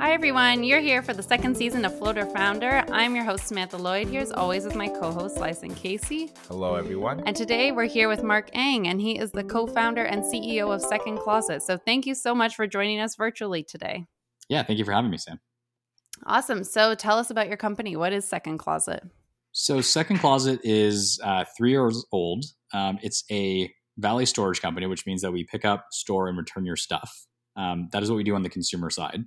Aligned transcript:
Hi, 0.00 0.12
everyone. 0.12 0.62
You're 0.62 0.78
here 0.78 1.02
for 1.02 1.12
the 1.12 1.24
second 1.24 1.56
season 1.56 1.84
of 1.84 1.98
Floater 1.98 2.24
Founder. 2.24 2.84
I'm 2.92 3.16
your 3.16 3.24
host, 3.24 3.48
Samantha 3.48 3.76
Lloyd, 3.76 4.06
here 4.06 4.20
as 4.20 4.30
always 4.30 4.64
with 4.64 4.76
my 4.76 4.86
co 4.86 5.10
host, 5.10 5.38
Lyson 5.38 5.74
Casey. 5.74 6.30
Hello, 6.46 6.76
everyone. 6.76 7.20
And 7.26 7.34
today 7.34 7.72
we're 7.72 7.86
here 7.86 8.08
with 8.08 8.22
Mark 8.22 8.48
Eng, 8.52 8.86
and 8.86 9.00
he 9.00 9.18
is 9.18 9.32
the 9.32 9.42
co 9.42 9.66
founder 9.66 10.04
and 10.04 10.22
CEO 10.22 10.72
of 10.72 10.80
Second 10.82 11.18
Closet. 11.18 11.64
So 11.64 11.76
thank 11.76 12.06
you 12.06 12.14
so 12.14 12.32
much 12.32 12.54
for 12.54 12.68
joining 12.68 13.00
us 13.00 13.16
virtually 13.16 13.64
today. 13.64 14.06
Yeah, 14.48 14.62
thank 14.62 14.78
you 14.78 14.84
for 14.84 14.92
having 14.92 15.10
me, 15.10 15.18
Sam. 15.18 15.40
Awesome. 16.26 16.62
So 16.62 16.94
tell 16.94 17.18
us 17.18 17.30
about 17.30 17.48
your 17.48 17.56
company. 17.56 17.96
What 17.96 18.12
is 18.12 18.24
Second 18.24 18.58
Closet? 18.58 19.02
So, 19.50 19.80
Second 19.80 20.18
Closet 20.18 20.60
is 20.62 21.18
uh, 21.24 21.44
three 21.56 21.72
years 21.72 22.06
old. 22.12 22.44
Um, 22.72 23.00
it's 23.02 23.24
a 23.32 23.72
valet 23.96 24.26
storage 24.26 24.62
company, 24.62 24.86
which 24.86 25.06
means 25.06 25.22
that 25.22 25.32
we 25.32 25.42
pick 25.42 25.64
up, 25.64 25.86
store, 25.90 26.28
and 26.28 26.38
return 26.38 26.64
your 26.64 26.76
stuff. 26.76 27.26
Um, 27.56 27.88
that 27.90 28.04
is 28.04 28.10
what 28.10 28.16
we 28.16 28.22
do 28.22 28.36
on 28.36 28.42
the 28.42 28.48
consumer 28.48 28.90
side. 28.90 29.24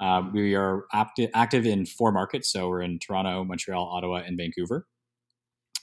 Uh, 0.00 0.22
we 0.32 0.54
are 0.54 0.84
acti- 0.92 1.30
active 1.34 1.66
in 1.66 1.86
four 1.86 2.12
markets. 2.12 2.50
So, 2.52 2.68
we're 2.68 2.82
in 2.82 2.98
Toronto, 2.98 3.44
Montreal, 3.44 3.84
Ottawa, 3.84 4.22
and 4.26 4.36
Vancouver. 4.36 4.86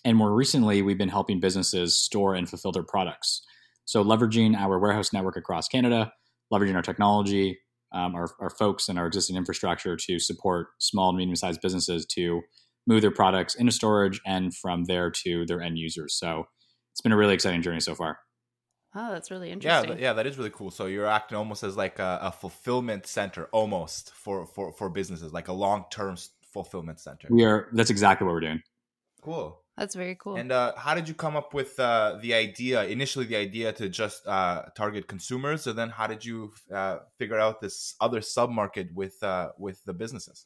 And 0.06 0.18
more 0.18 0.34
recently, 0.34 0.82
we've 0.82 0.98
been 0.98 1.10
helping 1.10 1.40
businesses 1.40 2.00
store 2.00 2.36
and 2.36 2.48
fulfill 2.48 2.72
their 2.72 2.84
products. 2.84 3.42
So, 3.86 4.04
leveraging 4.04 4.56
our 4.56 4.80
warehouse 4.80 5.14
network 5.14 5.38
across 5.38 5.68
Canada, 5.68 6.12
leveraging 6.52 6.76
our 6.76 6.82
technology, 6.82 7.60
um, 7.94 8.16
our, 8.16 8.28
our 8.40 8.50
folks, 8.50 8.90
and 8.90 9.00
our 9.00 9.08
existing 9.08 9.36
infrastructure 9.36 9.96
to 9.96 10.20
support 10.20 10.68
small 10.80 11.10
and 11.10 11.18
medium 11.18 11.36
sized 11.36 11.62
businesses 11.62 12.06
to 12.08 12.42
move 12.86 13.02
their 13.02 13.12
products 13.12 13.56
into 13.56 13.72
storage 13.72 14.20
and 14.26 14.54
from 14.54 14.84
there 14.86 15.10
to 15.10 15.46
their 15.46 15.62
end 15.62 15.78
users. 15.78 16.18
So, 16.18 16.46
it's 16.92 17.02
been 17.02 17.12
a 17.12 17.18
really 17.18 17.34
exciting 17.34 17.62
journey 17.62 17.80
so 17.80 17.96
far. 17.96 18.20
Oh, 18.96 19.12
that's 19.12 19.32
really 19.32 19.48
Yeah, 19.48 19.54
interesting. 19.54 19.92
th- 19.92 20.02
yeah, 20.02 20.14
that 20.14 20.28
is 20.28 20.38
really 20.38 20.52
cool. 20.52 20.70
So 20.72 20.86
you're 20.86 21.08
acting 21.08 21.38
almost 21.38 21.64
as 21.64 21.76
like 21.76 22.00
a, 22.00 22.20
a 22.22 22.32
fulfillment 22.32 23.08
center, 23.08 23.46
almost 23.52 24.14
for 24.14 24.46
for 24.46 24.72
for 24.72 24.90
businesses, 24.90 25.34
like 25.34 25.48
a 25.48 25.54
long 25.54 25.86
term 25.90 26.16
fulfillment 26.54 27.00
center. 27.00 27.28
We 27.32 27.44
are, 27.44 27.70
that's 27.74 27.90
exactly 27.90 28.26
what 28.26 28.34
we're 28.34 28.42
doing. 28.42 28.62
Cool. 29.22 29.60
That's 29.78 29.96
very 29.96 30.16
cool. 30.16 30.36
And 30.36 30.52
uh, 30.52 30.74
how 30.78 30.94
did 30.94 31.08
you 31.08 31.16
come 31.16 31.36
up 31.36 31.56
with 31.56 31.80
uh, 31.80 32.20
the 32.22 32.36
idea? 32.36 32.84
Initially, 32.86 33.26
the 33.26 33.38
idea 33.38 33.74
to 33.74 33.90
just 33.90 34.28
uh, 34.28 34.66
target 34.76 35.08
consumers, 35.08 35.66
and 35.66 35.76
then 35.78 35.90
how 35.90 36.06
did 36.06 36.24
you 36.24 36.54
uh, 36.72 37.00
figure 37.18 37.40
out 37.40 37.60
this 37.60 37.96
other 38.00 38.22
sub 38.22 38.52
market 38.52 38.94
with 38.94 39.22
uh, 39.24 39.50
with 39.58 39.84
the 39.86 39.94
businesses? 39.94 40.46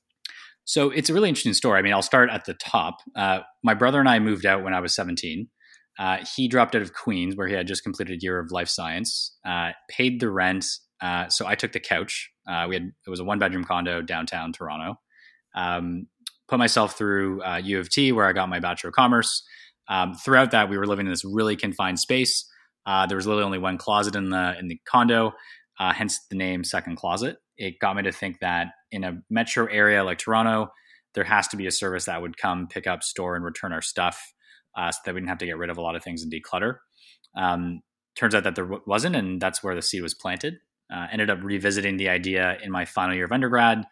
So 0.63 0.89
it's 0.91 1.09
a 1.09 1.13
really 1.13 1.27
interesting 1.29 1.53
story. 1.53 1.79
I 1.79 1.81
mean, 1.81 1.93
I'll 1.93 2.01
start 2.01 2.29
at 2.29 2.45
the 2.45 2.53
top. 2.53 2.99
Uh, 3.15 3.39
my 3.63 3.73
brother 3.73 3.99
and 3.99 4.07
I 4.07 4.19
moved 4.19 4.45
out 4.45 4.63
when 4.63 4.73
I 4.73 4.79
was 4.79 4.93
17. 4.95 5.47
Uh, 5.99 6.17
he 6.35 6.47
dropped 6.47 6.75
out 6.75 6.81
of 6.81 6.93
Queen's, 6.93 7.35
where 7.35 7.47
he 7.47 7.53
had 7.53 7.67
just 7.67 7.83
completed 7.83 8.17
a 8.17 8.21
year 8.21 8.39
of 8.39 8.51
life 8.51 8.69
science, 8.69 9.35
uh, 9.45 9.71
paid 9.89 10.19
the 10.19 10.29
rent. 10.29 10.65
Uh, 11.01 11.27
so 11.29 11.47
I 11.47 11.55
took 11.55 11.71
the 11.71 11.79
couch. 11.79 12.29
Uh, 12.47 12.65
we 12.69 12.75
had 12.75 12.91
it 13.05 13.09
was 13.09 13.19
a 13.19 13.23
one 13.23 13.39
bedroom 13.39 13.63
condo 13.63 14.01
downtown 14.01 14.53
Toronto. 14.53 14.99
Um, 15.55 16.07
put 16.47 16.59
myself 16.59 16.97
through 16.97 17.41
uh, 17.43 17.57
U 17.63 17.79
of 17.79 17.89
T, 17.89 18.11
where 18.11 18.25
I 18.25 18.33
got 18.33 18.49
my 18.49 18.59
Bachelor 18.59 18.89
of 18.89 18.95
Commerce. 18.95 19.43
Um, 19.89 20.13
throughout 20.13 20.51
that, 20.51 20.69
we 20.69 20.77
were 20.77 20.85
living 20.85 21.07
in 21.07 21.11
this 21.11 21.25
really 21.25 21.55
confined 21.55 21.99
space. 21.99 22.47
Uh, 22.85 23.05
there 23.05 23.17
was 23.17 23.25
literally 23.25 23.45
only 23.45 23.59
one 23.59 23.77
closet 23.77 24.15
in 24.15 24.29
the 24.29 24.57
in 24.59 24.67
the 24.67 24.79
condo, 24.87 25.33
hence 25.79 26.19
the 26.29 26.37
name 26.37 26.63
Second 26.63 26.97
Closet. 26.97 27.37
It 27.57 27.79
got 27.79 27.95
me 27.95 28.03
to 28.03 28.11
think 28.11 28.39
that 28.39 28.67
in 28.91 29.03
a 29.03 29.19
metro 29.29 29.65
area 29.65 30.03
like 30.03 30.19
Toronto, 30.19 30.69
there 31.15 31.23
has 31.23 31.47
to 31.49 31.57
be 31.57 31.65
a 31.65 31.71
service 31.71 32.05
that 32.05 32.21
would 32.21 32.37
come 32.37 32.67
pick 32.67 32.85
up, 32.85 33.03
store, 33.03 33.35
and 33.35 33.43
return 33.43 33.73
our 33.73 33.81
stuff 33.81 34.21
uh, 34.77 34.91
so 34.91 34.99
that 35.05 35.15
we 35.15 35.19
didn't 35.19 35.29
have 35.29 35.39
to 35.39 35.45
get 35.45 35.57
rid 35.57 35.69
of 35.69 35.77
a 35.77 35.81
lot 35.81 35.95
of 35.95 36.03
things 36.03 36.23
and 36.23 36.31
declutter. 36.31 36.75
Um, 37.35 37.81
turns 38.15 38.35
out 38.35 38.43
that 38.43 38.55
there 38.55 38.69
wasn't, 38.85 39.15
and 39.15 39.41
that's 39.41 39.63
where 39.63 39.75
the 39.75 39.81
seed 39.81 40.01
was 40.03 40.13
planted. 40.13 40.55
Uh, 40.93 41.07
ended 41.11 41.29
up 41.29 41.39
revisiting 41.41 41.97
the 41.97 42.07
idea 42.07 42.57
in 42.63 42.71
my 42.71 42.85
final 42.85 43.15
year 43.15 43.25
of 43.25 43.31
undergrad, 43.31 43.83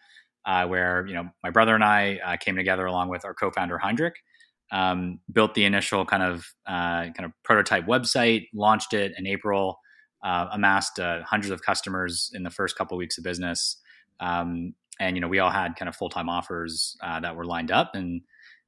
uh, 0.45 0.65
where 0.65 1.05
you 1.07 1.13
know 1.13 1.27
my 1.43 1.49
brother 1.49 1.75
and 1.75 1.83
I 1.83 2.19
uh, 2.25 2.37
came 2.37 2.55
together 2.55 2.85
along 2.85 3.09
with 3.09 3.25
our 3.25 3.33
co-founder 3.33 3.77
Heinrich, 3.77 4.15
um, 4.71 5.19
built 5.31 5.55
the 5.55 5.65
initial 5.65 6.05
kind 6.05 6.23
of 6.23 6.45
uh, 6.65 7.11
kind 7.11 7.25
of 7.25 7.31
prototype 7.43 7.85
website, 7.85 8.47
launched 8.53 8.93
it 8.93 9.11
in 9.17 9.27
April, 9.27 9.79
uh, 10.23 10.47
amassed 10.53 10.99
hundreds 10.99 11.51
of 11.51 11.61
customers 11.63 12.31
in 12.33 12.43
the 12.43 12.49
first 12.49 12.77
couple 12.77 12.95
weeks 12.97 13.17
of 13.17 13.23
business, 13.23 13.77
um, 14.21 14.73
and 14.99 15.17
you 15.17 15.21
know 15.21 15.27
we 15.27 15.39
all 15.39 15.51
had 15.51 15.75
kind 15.75 15.89
of 15.89 15.95
full-time 15.95 16.29
offers 16.29 16.95
that 17.01 17.35
were 17.35 17.45
lined 17.45 17.71
up 17.71 17.91
and 17.93 18.21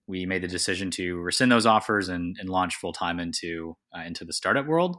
we 0.08 0.26
made 0.26 0.42
the 0.42 0.48
decision 0.48 0.90
to 0.92 1.18
rescind 1.18 1.52
those 1.52 1.66
offers 1.66 2.10
and, 2.10 2.38
and 2.40 2.50
launch 2.50 2.76
full 2.76 2.94
time 2.94 3.20
into 3.20 3.76
uh, 3.96 4.02
into 4.02 4.26
the 4.26 4.34
startup 4.34 4.66
world. 4.66 4.98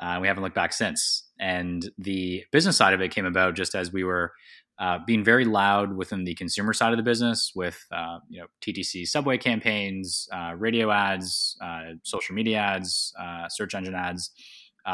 Uh, 0.00 0.18
we 0.20 0.26
haven't 0.26 0.42
looked 0.42 0.54
back 0.54 0.72
since. 0.72 1.28
And 1.38 1.88
the 1.98 2.44
business 2.52 2.76
side 2.76 2.92
of 2.92 3.00
it 3.00 3.14
came 3.14 3.24
about 3.24 3.54
just 3.54 3.74
as 3.74 3.92
we 3.92 4.04
were 4.04 4.32
uh, 4.78 4.98
being 5.06 5.24
very 5.24 5.46
loud 5.46 5.96
within 5.96 6.24
the 6.24 6.34
consumer 6.34 6.74
side 6.74 6.92
of 6.92 6.98
the 6.98 7.02
business 7.02 7.52
with 7.54 7.82
uh, 7.92 8.18
you 8.28 8.40
know 8.40 8.46
TTC 8.62 9.06
subway 9.06 9.38
campaigns, 9.38 10.28
uh, 10.32 10.54
radio 10.56 10.90
ads, 10.90 11.56
uh, 11.62 11.92
social 12.02 12.34
media 12.34 12.58
ads, 12.58 13.12
search 13.48 13.74
engine 13.74 13.94
ads, 13.94 14.30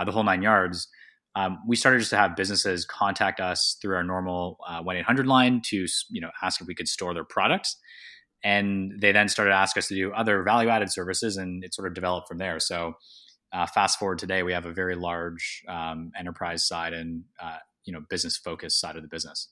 the 0.04 0.12
whole 0.12 0.24
nine 0.24 0.42
yards. 0.42 0.88
Um, 1.34 1.60
we 1.66 1.76
started 1.76 1.98
just 1.98 2.10
to 2.10 2.18
have 2.18 2.36
businesses 2.36 2.84
contact 2.84 3.40
us 3.40 3.78
through 3.80 3.96
our 3.96 4.04
normal 4.04 4.58
one 4.82 4.96
eight 4.96 5.04
hundred 5.04 5.26
line 5.26 5.62
to 5.66 5.86
you 6.10 6.20
know 6.20 6.30
ask 6.42 6.60
if 6.60 6.66
we 6.66 6.74
could 6.74 6.88
store 6.88 7.14
their 7.14 7.24
products 7.24 7.76
and 8.44 9.00
they 9.00 9.12
then 9.12 9.28
started 9.28 9.50
to 9.50 9.56
ask 9.56 9.76
us 9.76 9.88
to 9.88 9.94
do 9.94 10.12
other 10.12 10.42
value 10.42 10.69
added 10.69 10.92
services 10.92 11.36
and 11.36 11.64
it 11.64 11.75
sort 11.75 11.88
of 11.88 11.94
developed 11.94 12.28
from 12.28 12.38
there 12.38 12.58
so 12.60 12.94
uh, 13.53 13.66
fast 13.66 13.98
forward 13.98 14.19
today 14.19 14.42
we 14.42 14.53
have 14.53 14.66
a 14.66 14.72
very 14.72 14.94
large 14.94 15.62
um, 15.69 16.10
enterprise 16.19 16.66
side 16.66 16.92
and 16.92 17.25
uh, 17.41 17.58
you 17.84 17.92
know 17.92 18.00
business 18.08 18.36
focused 18.36 18.81
side 18.81 18.97
of 18.97 19.02
the 19.02 19.08
business 19.08 19.48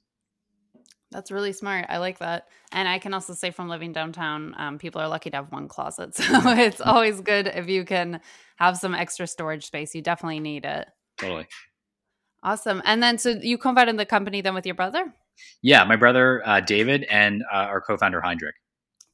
that's 1.10 1.32
really 1.32 1.52
smart. 1.52 1.86
I 1.88 1.98
like 1.98 2.18
that. 2.18 2.46
And 2.70 2.88
I 2.88 2.98
can 3.00 3.14
also 3.14 3.34
say 3.34 3.50
from 3.50 3.68
living 3.68 3.92
downtown, 3.92 4.54
um, 4.56 4.78
people 4.78 5.00
are 5.00 5.08
lucky 5.08 5.30
to 5.30 5.38
have 5.38 5.50
one 5.50 5.68
closet. 5.68 6.14
So 6.20 6.40
it's 6.52 6.80
always 6.80 7.20
good 7.20 7.48
if 7.48 7.68
you 7.68 7.84
can 7.84 8.20
have 8.56 8.76
some 8.76 8.94
extra 8.94 9.26
storage 9.26 9.66
space. 9.66 9.94
You 9.94 10.02
definitely 10.02 10.40
need 10.40 10.64
it. 10.64 10.88
Totally. 11.18 11.48
Awesome. 12.42 12.80
And 12.84 13.02
then, 13.02 13.18
so 13.18 13.30
you 13.30 13.58
co 13.58 13.74
founded 13.74 13.98
the 13.98 14.06
company 14.06 14.40
then 14.40 14.54
with 14.54 14.64
your 14.64 14.76
brother? 14.76 15.12
Yeah, 15.62 15.84
my 15.84 15.96
brother 15.96 16.42
uh, 16.46 16.60
David 16.60 17.04
and 17.10 17.42
uh, 17.52 17.56
our 17.56 17.80
co 17.80 17.96
founder 17.96 18.20
Heinrich. 18.20 18.54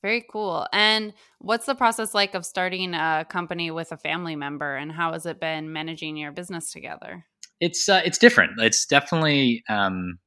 Very 0.02 0.24
cool. 0.30 0.66
And 0.72 1.14
what's 1.38 1.66
the 1.66 1.74
process 1.74 2.14
like 2.14 2.34
of 2.34 2.44
starting 2.44 2.94
a 2.94 3.26
company 3.28 3.70
with 3.70 3.92
a 3.92 3.96
family 3.96 4.36
member, 4.36 4.76
and 4.76 4.92
how 4.92 5.12
has 5.12 5.26
it 5.26 5.40
been 5.40 5.72
managing 5.72 6.16
your 6.16 6.32
business 6.32 6.70
together? 6.70 7.24
It's 7.60 7.88
uh, 7.88 8.02
it's 8.04 8.18
different. 8.18 8.60
It's 8.60 8.86
definitely 8.86 9.64
um, 9.68 10.18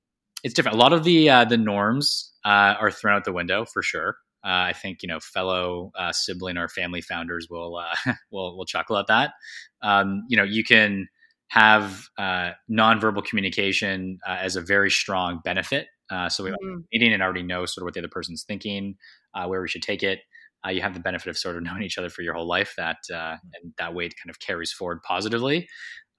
it's 0.43 0.53
different. 0.53 0.77
A 0.77 0.79
lot 0.79 0.93
of 0.93 1.03
the 1.03 1.29
uh, 1.29 1.45
the 1.45 1.57
norms 1.57 2.33
uh, 2.43 2.75
are 2.79 2.91
thrown 2.91 3.17
out 3.17 3.25
the 3.25 3.33
window 3.33 3.65
for 3.65 3.83
sure. 3.83 4.17
Uh, 4.43 4.71
I 4.71 4.73
think 4.73 5.03
you 5.03 5.07
know 5.07 5.19
fellow 5.19 5.91
uh, 5.97 6.11
sibling 6.11 6.57
or 6.57 6.67
family 6.67 7.01
founders 7.01 7.47
will 7.49 7.77
uh, 7.77 8.13
will 8.31 8.57
will 8.57 8.65
chuckle 8.65 8.97
at 8.97 9.07
that. 9.07 9.33
Um, 9.81 10.23
you 10.29 10.37
know, 10.37 10.43
you 10.43 10.63
can 10.63 11.07
have 11.49 12.07
uh, 12.17 12.51
nonverbal 12.71 13.25
communication 13.25 14.19
uh, 14.27 14.37
as 14.39 14.55
a 14.55 14.61
very 14.61 14.89
strong 14.89 15.41
benefit. 15.43 15.87
Uh, 16.09 16.29
so 16.29 16.43
we 16.43 16.51
mm-hmm. 16.51 16.79
meeting 16.91 17.13
and 17.13 17.21
already 17.21 17.43
know 17.43 17.65
sort 17.65 17.83
of 17.83 17.85
what 17.85 17.93
the 17.93 17.99
other 17.99 18.07
person's 18.07 18.43
thinking, 18.43 18.95
uh, 19.35 19.45
where 19.47 19.61
we 19.61 19.67
should 19.67 19.81
take 19.81 20.03
it. 20.03 20.19
Uh, 20.65 20.71
you 20.71 20.81
have 20.81 20.93
the 20.93 20.99
benefit 20.99 21.29
of 21.29 21.37
sort 21.37 21.55
of 21.55 21.63
knowing 21.63 21.83
each 21.83 21.97
other 21.97 22.09
for 22.09 22.21
your 22.21 22.33
whole 22.33 22.47
life. 22.47 22.73
That 22.77 22.97
uh, 23.13 23.35
and 23.61 23.73
that 23.77 23.93
weight 23.93 24.13
kind 24.23 24.29
of 24.29 24.39
carries 24.39 24.71
forward 24.71 25.01
positively. 25.03 25.67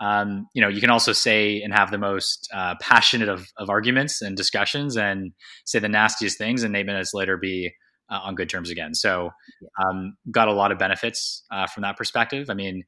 Um, 0.01 0.47
you 0.55 0.63
know, 0.63 0.69
you 0.69 0.81
can 0.81 0.89
also 0.89 1.13
say 1.13 1.61
and 1.61 1.75
have 1.75 1.91
the 1.91 1.99
most 1.99 2.49
uh, 2.55 2.75
passionate 2.81 3.29
of, 3.29 3.47
of, 3.59 3.69
arguments 3.69 4.23
and 4.23 4.35
discussions, 4.35 4.97
and 4.97 5.33
say 5.67 5.79
the 5.79 5.91
nastiest 5.91 6.39
things, 6.39 6.63
and 6.63 6.75
eight 6.75 6.87
minutes 6.87 7.13
later 7.13 7.37
be 7.37 7.71
uh, 8.11 8.19
on 8.23 8.35
good 8.35 8.49
terms 8.49 8.71
again. 8.71 8.95
So, 8.95 9.29
um, 9.85 10.15
got 10.31 10.49
a 10.49 10.55
lot 10.55 10.73
of 10.73 10.79
benefits 10.79 11.45
from 11.75 11.83
that 11.83 11.99
perspective. 11.99 12.49
I 12.49 12.55
mean, 12.55 12.85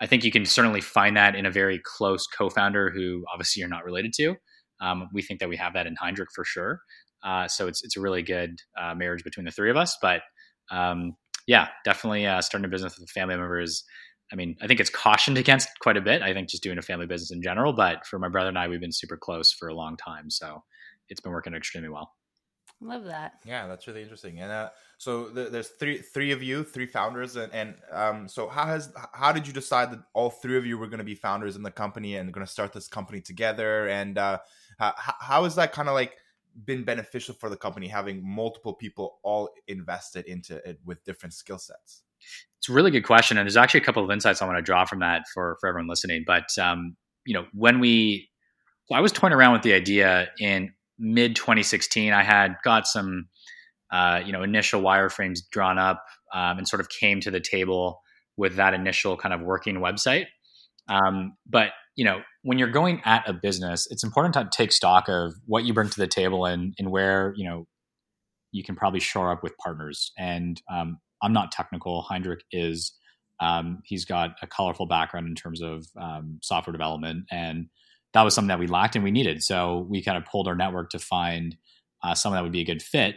I 0.00 0.06
think 0.06 0.24
you 0.24 0.30
can 0.30 0.46
certainly 0.46 0.80
find 0.80 1.16
that 1.16 1.34
in 1.34 1.46
a 1.46 1.50
very 1.50 1.80
close 1.84 2.26
co-founder 2.26 2.90
who 2.90 3.24
obviously 3.32 3.60
you're 3.60 3.68
not 3.68 3.84
related 3.84 4.12
to. 4.14 4.34
Um, 4.80 5.08
we 5.12 5.22
think 5.22 5.40
that 5.40 5.48
we 5.48 5.56
have 5.56 5.74
that 5.74 5.86
in 5.86 5.94
Heinrich 5.96 6.30
for 6.34 6.44
sure. 6.44 6.80
Uh, 7.22 7.48
so 7.48 7.66
it's 7.66 7.82
it's 7.82 7.96
a 7.96 8.00
really 8.00 8.22
good 8.22 8.58
uh, 8.80 8.94
marriage 8.94 9.24
between 9.24 9.46
the 9.46 9.52
three 9.52 9.70
of 9.70 9.76
us. 9.76 9.96
But 10.00 10.22
um, 10.70 11.16
yeah, 11.46 11.68
definitely 11.84 12.26
uh, 12.26 12.40
starting 12.40 12.66
a 12.66 12.68
business 12.68 12.98
with 12.98 13.08
a 13.08 13.12
family 13.12 13.36
member 13.36 13.60
is. 13.60 13.84
I 14.32 14.36
mean, 14.36 14.54
I 14.62 14.68
think 14.68 14.78
it's 14.78 14.90
cautioned 14.90 15.38
against 15.38 15.68
quite 15.80 15.96
a 15.96 16.00
bit. 16.00 16.22
I 16.22 16.32
think 16.32 16.48
just 16.48 16.62
doing 16.62 16.78
a 16.78 16.82
family 16.82 17.06
business 17.06 17.32
in 17.32 17.42
general. 17.42 17.72
But 17.72 18.06
for 18.06 18.16
my 18.20 18.28
brother 18.28 18.48
and 18.48 18.56
I, 18.56 18.68
we've 18.68 18.80
been 18.80 18.92
super 18.92 19.16
close 19.16 19.52
for 19.52 19.66
a 19.66 19.74
long 19.74 19.96
time, 19.96 20.30
so 20.30 20.62
it's 21.08 21.20
been 21.20 21.32
working 21.32 21.52
extremely 21.52 21.88
well. 21.88 22.12
Love 22.82 23.04
that. 23.04 23.34
Yeah, 23.44 23.66
that's 23.66 23.86
really 23.86 24.00
interesting. 24.00 24.40
And 24.40 24.50
uh, 24.50 24.70
so 24.96 25.28
th- 25.28 25.50
there's 25.50 25.68
three 25.68 25.98
three 25.98 26.30
of 26.30 26.42
you, 26.42 26.64
three 26.64 26.86
founders, 26.86 27.36
and 27.36 27.52
and 27.52 27.74
um, 27.92 28.26
so 28.26 28.48
how 28.48 28.64
has 28.64 28.90
how 29.12 29.32
did 29.32 29.46
you 29.46 29.52
decide 29.52 29.90
that 29.90 30.00
all 30.14 30.30
three 30.30 30.56
of 30.56 30.64
you 30.64 30.78
were 30.78 30.86
going 30.86 30.98
to 30.98 31.04
be 31.04 31.14
founders 31.14 31.56
in 31.56 31.62
the 31.62 31.70
company 31.70 32.16
and 32.16 32.32
going 32.32 32.46
to 32.46 32.50
start 32.50 32.72
this 32.72 32.88
company 32.88 33.20
together? 33.20 33.86
And 33.88 34.16
uh, 34.16 34.38
how 34.78 34.94
how 34.96 35.44
is 35.44 35.56
that 35.56 35.72
kind 35.72 35.88
of 35.88 35.94
like 35.94 36.16
been 36.64 36.84
beneficial 36.84 37.34
for 37.34 37.48
the 37.48 37.56
company 37.56 37.88
having 37.88 38.20
multiple 38.22 38.74
people 38.74 39.18
all 39.22 39.50
invested 39.68 40.26
into 40.26 40.56
it 40.68 40.78
with 40.84 41.04
different 41.04 41.34
skill 41.34 41.58
sets? 41.58 42.02
It's 42.58 42.68
a 42.68 42.72
really 42.72 42.90
good 42.90 43.04
question, 43.04 43.38
and 43.38 43.46
there's 43.46 43.56
actually 43.56 43.80
a 43.80 43.84
couple 43.84 44.04
of 44.04 44.10
insights 44.10 44.42
I 44.42 44.46
want 44.46 44.58
to 44.58 44.62
draw 44.62 44.84
from 44.84 45.00
that 45.00 45.22
for 45.32 45.56
for 45.60 45.68
everyone 45.68 45.88
listening. 45.88 46.24
But 46.26 46.56
um, 46.58 46.96
you 47.24 47.34
know, 47.34 47.46
when 47.54 47.80
we, 47.80 48.28
so 48.86 48.94
I 48.94 49.00
was 49.00 49.12
toying 49.12 49.32
around 49.32 49.52
with 49.52 49.62
the 49.62 49.72
idea 49.72 50.28
in 50.38 50.72
mid 50.98 51.36
2016, 51.36 52.12
I 52.12 52.22
had 52.22 52.56
got 52.62 52.86
some, 52.86 53.28
uh, 53.90 54.20
you 54.24 54.32
know, 54.32 54.42
initial 54.42 54.82
wireframes 54.82 55.40
drawn 55.50 55.78
up 55.78 56.04
um, 56.34 56.58
and 56.58 56.68
sort 56.68 56.80
of 56.80 56.88
came 56.88 57.20
to 57.20 57.30
the 57.30 57.40
table 57.40 58.02
with 58.36 58.56
that 58.56 58.74
initial 58.74 59.16
kind 59.16 59.34
of 59.34 59.40
working 59.40 59.76
website. 59.76 60.26
Um, 60.88 61.36
but 61.46 61.70
you 61.96 62.04
know, 62.04 62.22
when 62.42 62.58
you're 62.58 62.70
going 62.70 63.02
at 63.04 63.28
a 63.28 63.32
business, 63.32 63.86
it's 63.90 64.04
important 64.04 64.34
to 64.34 64.48
take 64.52 64.72
stock 64.72 65.08
of 65.08 65.34
what 65.46 65.64
you 65.64 65.74
bring 65.74 65.88
to 65.88 66.00
the 66.00 66.06
table 66.06 66.46
and 66.46 66.74
and 66.78 66.90
where 66.90 67.34
you 67.36 67.44
know 67.48 67.66
you 68.52 68.64
can 68.64 68.76
probably 68.76 69.00
shore 69.00 69.30
up 69.30 69.42
with 69.42 69.56
partners. 69.58 70.12
And 70.18 70.60
um, 70.70 70.98
I'm 71.22 71.32
not 71.32 71.52
technical. 71.52 72.02
Heinrich 72.02 72.42
is. 72.52 72.92
Um, 73.40 73.80
he's 73.86 74.04
got 74.04 74.32
a 74.42 74.46
colorful 74.46 74.84
background 74.84 75.26
in 75.26 75.34
terms 75.34 75.62
of 75.62 75.86
um, 75.98 76.38
software 76.42 76.72
development, 76.72 77.24
and 77.30 77.68
that 78.12 78.22
was 78.22 78.34
something 78.34 78.48
that 78.48 78.58
we 78.58 78.66
lacked 78.66 78.96
and 78.96 79.04
we 79.04 79.10
needed. 79.10 79.42
So 79.42 79.86
we 79.88 80.02
kind 80.02 80.18
of 80.18 80.26
pulled 80.26 80.46
our 80.46 80.54
network 80.54 80.90
to 80.90 80.98
find 80.98 81.56
uh, 82.02 82.14
someone 82.14 82.36
that 82.36 82.42
would 82.42 82.52
be 82.52 82.60
a 82.60 82.66
good 82.66 82.82
fit. 82.82 83.16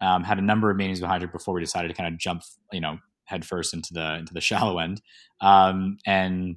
Um, 0.00 0.22
had 0.22 0.38
a 0.38 0.42
number 0.42 0.70
of 0.70 0.76
meetings 0.76 1.00
with 1.00 1.10
Heinrich 1.10 1.32
before 1.32 1.54
we 1.54 1.60
decided 1.60 1.88
to 1.88 1.94
kind 1.94 2.12
of 2.12 2.20
jump, 2.20 2.42
you 2.70 2.80
know, 2.80 2.98
headfirst 3.24 3.74
into 3.74 3.92
the 3.92 4.16
into 4.16 4.34
the 4.34 4.40
shallow 4.40 4.78
end, 4.78 5.00
um, 5.40 5.98
and 6.06 6.56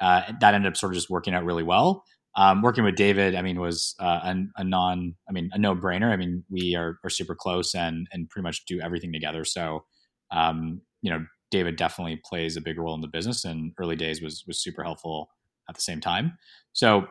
uh, 0.00 0.22
that 0.40 0.54
ended 0.54 0.70
up 0.70 0.76
sort 0.76 0.92
of 0.92 0.96
just 0.96 1.10
working 1.10 1.34
out 1.34 1.44
really 1.44 1.62
well. 1.62 2.04
Um, 2.36 2.62
working 2.62 2.84
with 2.84 2.94
David, 2.94 3.34
I 3.34 3.42
mean, 3.42 3.58
was 3.58 3.94
uh, 4.00 4.20
a, 4.22 4.36
a, 4.56 4.64
non, 4.64 5.14
I 5.28 5.32
mean, 5.32 5.50
a 5.52 5.58
no 5.58 5.74
brainer. 5.74 6.12
I 6.12 6.16
mean, 6.16 6.44
we 6.48 6.76
are, 6.76 6.98
are, 7.02 7.10
super 7.10 7.34
close 7.34 7.74
and 7.74 8.06
and 8.12 8.30
pretty 8.30 8.44
much 8.44 8.64
do 8.66 8.80
everything 8.80 9.12
together. 9.12 9.44
So, 9.44 9.84
um, 10.30 10.80
you 11.02 11.10
know, 11.10 11.26
David 11.50 11.74
definitely 11.74 12.20
plays 12.24 12.56
a 12.56 12.60
big 12.60 12.78
role 12.78 12.94
in 12.94 13.00
the 13.00 13.08
business, 13.08 13.44
and 13.44 13.72
early 13.80 13.96
days 13.96 14.22
was 14.22 14.44
was 14.46 14.62
super 14.62 14.84
helpful 14.84 15.28
at 15.68 15.74
the 15.74 15.80
same 15.80 16.00
time. 16.00 16.38
So, 16.72 17.06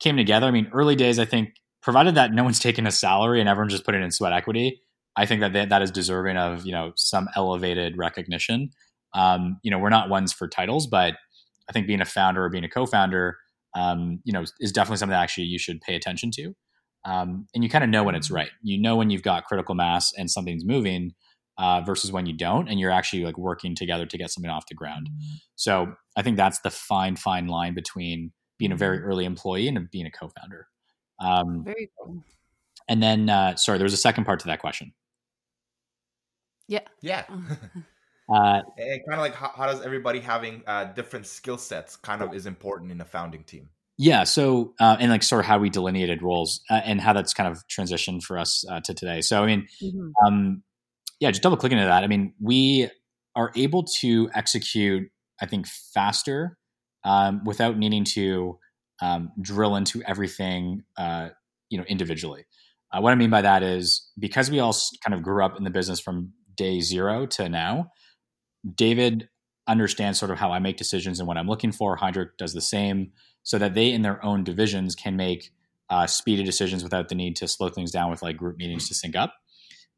came 0.00 0.18
together. 0.18 0.46
I 0.46 0.50
mean, 0.50 0.68
early 0.74 0.96
days, 0.96 1.18
I 1.18 1.24
think, 1.24 1.54
provided 1.82 2.14
that 2.16 2.32
no 2.32 2.44
one's 2.44 2.60
taking 2.60 2.86
a 2.86 2.92
salary 2.92 3.40
and 3.40 3.48
everyone's 3.48 3.72
just 3.72 3.86
putting 3.86 4.02
in 4.02 4.10
sweat 4.10 4.34
equity, 4.34 4.82
I 5.16 5.26
think 5.26 5.40
that 5.40 5.52
they, 5.52 5.64
that 5.64 5.82
is 5.82 5.90
deserving 5.90 6.36
of 6.36 6.66
you 6.66 6.72
know 6.72 6.92
some 6.94 7.28
elevated 7.34 7.96
recognition. 7.96 8.70
Um, 9.14 9.58
you 9.62 9.70
know, 9.70 9.78
we're 9.78 9.88
not 9.88 10.10
ones 10.10 10.32
for 10.32 10.46
titles, 10.46 10.86
but 10.86 11.14
I 11.68 11.72
think 11.72 11.86
being 11.86 12.00
a 12.00 12.06
founder 12.06 12.44
or 12.44 12.48
being 12.48 12.64
a 12.64 12.68
co-founder, 12.68 13.36
um, 13.76 14.20
you 14.24 14.32
know, 14.32 14.44
is 14.60 14.72
definitely 14.72 14.98
something 14.98 15.12
that 15.12 15.22
actually 15.22 15.44
you 15.44 15.58
should 15.58 15.80
pay 15.80 15.94
attention 15.94 16.30
to. 16.32 16.54
Um, 17.04 17.46
and 17.54 17.62
you 17.62 17.70
kind 17.70 17.84
of 17.84 17.90
know 17.90 18.02
when 18.02 18.14
it's 18.14 18.30
right. 18.30 18.50
You 18.62 18.80
know 18.80 18.96
when 18.96 19.10
you've 19.10 19.22
got 19.22 19.44
critical 19.44 19.74
mass 19.74 20.12
and 20.16 20.30
something's 20.30 20.64
moving 20.64 21.12
uh, 21.58 21.80
versus 21.80 22.12
when 22.12 22.26
you 22.26 22.36
don't, 22.36 22.68
and 22.68 22.78
you're 22.78 22.90
actually 22.90 23.24
like 23.24 23.38
working 23.38 23.74
together 23.74 24.06
to 24.06 24.18
get 24.18 24.30
something 24.30 24.50
off 24.50 24.66
the 24.68 24.74
ground. 24.74 25.08
Mm-hmm. 25.10 25.34
So 25.56 25.92
I 26.16 26.22
think 26.22 26.36
that's 26.36 26.60
the 26.60 26.70
fine, 26.70 27.16
fine 27.16 27.46
line 27.48 27.74
between 27.74 28.32
being 28.58 28.72
a 28.72 28.76
very 28.76 28.98
mm-hmm. 28.98 29.06
early 29.06 29.24
employee 29.24 29.68
and 29.68 29.90
being 29.90 30.06
a 30.06 30.10
co-founder. 30.10 30.66
Um, 31.20 31.64
very 31.64 31.90
cool. 31.98 32.22
And 32.88 33.02
then, 33.02 33.28
uh, 33.28 33.56
sorry, 33.56 33.78
there 33.78 33.84
was 33.84 33.92
a 33.92 33.98
second 33.98 34.24
part 34.24 34.40
to 34.40 34.46
that 34.46 34.60
question. 34.60 34.92
Yeah. 36.68 36.80
Yeah. 37.00 37.24
Uh, 38.28 38.60
and 38.76 39.00
kind 39.08 39.14
of 39.14 39.20
like 39.20 39.34
how, 39.34 39.50
how, 39.54 39.66
does 39.66 39.80
everybody 39.80 40.20
having 40.20 40.62
uh, 40.66 40.84
different 40.84 41.26
skill 41.26 41.56
sets 41.56 41.96
kind 41.96 42.20
of 42.20 42.34
is 42.34 42.44
important 42.44 42.92
in 42.92 43.00
a 43.00 43.04
founding 43.04 43.42
team? 43.42 43.68
Yeah. 43.96 44.24
So, 44.24 44.74
uh, 44.78 44.96
and 45.00 45.10
like 45.10 45.22
sort 45.22 45.40
of 45.40 45.46
how 45.46 45.58
we 45.58 45.70
delineated 45.70 46.22
roles 46.22 46.60
uh, 46.70 46.80
and 46.84 47.00
how 47.00 47.12
that's 47.12 47.32
kind 47.32 47.50
of 47.50 47.66
transitioned 47.68 48.22
for 48.22 48.38
us 48.38 48.64
uh, 48.70 48.80
to 48.84 48.94
today. 48.94 49.22
So, 49.22 49.42
I 49.42 49.46
mean, 49.46 49.66
mm-hmm. 49.82 50.10
um, 50.24 50.62
yeah, 51.20 51.30
just 51.30 51.42
double 51.42 51.56
clicking 51.56 51.78
into 51.78 51.88
that. 51.88 52.04
I 52.04 52.06
mean, 52.06 52.34
we 52.40 52.90
are 53.34 53.50
able 53.56 53.84
to 54.00 54.30
execute, 54.34 55.08
I 55.40 55.46
think, 55.46 55.66
faster 55.66 56.58
um, 57.04 57.42
without 57.44 57.78
needing 57.78 58.04
to 58.04 58.58
um, 59.00 59.32
drill 59.40 59.74
into 59.74 60.02
everything, 60.02 60.84
uh, 60.96 61.30
you 61.70 61.78
know, 61.78 61.84
individually. 61.84 62.44
what 62.92 63.12
I 63.12 63.16
mean 63.16 63.30
by 63.30 63.42
that 63.42 63.62
is 63.62 64.10
because 64.18 64.50
we 64.50 64.60
all 64.60 64.76
kind 65.04 65.14
of 65.14 65.22
grew 65.22 65.44
up 65.44 65.56
in 65.56 65.64
the 65.64 65.70
business 65.70 65.98
from 65.98 66.32
day 66.56 66.80
zero 66.80 67.26
to 67.26 67.48
now 67.48 67.90
David 68.74 69.28
understands 69.66 70.18
sort 70.18 70.30
of 70.30 70.38
how 70.38 70.50
I 70.50 70.58
make 70.58 70.76
decisions 70.76 71.20
and 71.20 71.28
what 71.28 71.36
I'm 71.36 71.46
looking 71.46 71.72
for. 71.72 71.96
Heinrich 71.96 72.36
does 72.38 72.54
the 72.54 72.60
same, 72.60 73.12
so 73.42 73.58
that 73.58 73.74
they 73.74 73.92
in 73.92 74.02
their 74.02 74.24
own 74.24 74.44
divisions 74.44 74.94
can 74.94 75.16
make 75.16 75.50
uh, 75.90 76.06
speedy 76.06 76.42
decisions 76.42 76.82
without 76.82 77.08
the 77.08 77.14
need 77.14 77.36
to 77.36 77.48
slow 77.48 77.68
things 77.68 77.90
down 77.90 78.10
with 78.10 78.22
like 78.22 78.36
group 78.36 78.56
meetings 78.56 78.88
to 78.88 78.94
sync 78.94 79.16
up. 79.16 79.34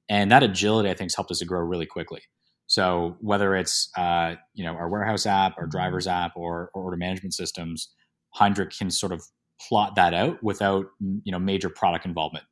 And 0.08 0.30
that 0.30 0.42
agility, 0.42 0.88
I 0.88 0.94
think, 0.94 1.10
has 1.10 1.14
helped 1.14 1.30
us 1.30 1.38
to 1.38 1.44
grow 1.44 1.60
really 1.60 1.86
quickly. 1.86 2.22
So 2.66 3.16
whether 3.20 3.56
it's 3.56 3.90
uh, 3.96 4.34
you 4.54 4.64
know 4.64 4.72
our 4.72 4.88
warehouse 4.88 5.26
app, 5.26 5.54
our 5.58 5.66
drivers 5.66 6.06
app, 6.06 6.32
or, 6.36 6.70
or 6.74 6.84
order 6.84 6.96
management 6.96 7.34
systems, 7.34 7.92
Heinrich 8.34 8.70
can 8.76 8.90
sort 8.90 9.12
of 9.12 9.22
plot 9.68 9.96
that 9.96 10.14
out 10.14 10.42
without 10.42 10.86
you 11.00 11.32
know 11.32 11.38
major 11.38 11.68
product 11.68 12.06
involvement. 12.06 12.44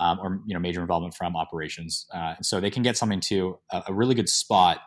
Um, 0.00 0.18
or 0.20 0.40
you 0.46 0.54
know 0.54 0.58
major 0.58 0.80
involvement 0.80 1.14
from 1.14 1.36
operations, 1.36 2.06
uh, 2.12 2.34
so 2.42 2.60
they 2.60 2.70
can 2.70 2.82
get 2.82 2.96
something 2.96 3.20
to 3.20 3.58
a, 3.70 3.84
a 3.88 3.94
really 3.94 4.16
good 4.16 4.28
spot 4.28 4.78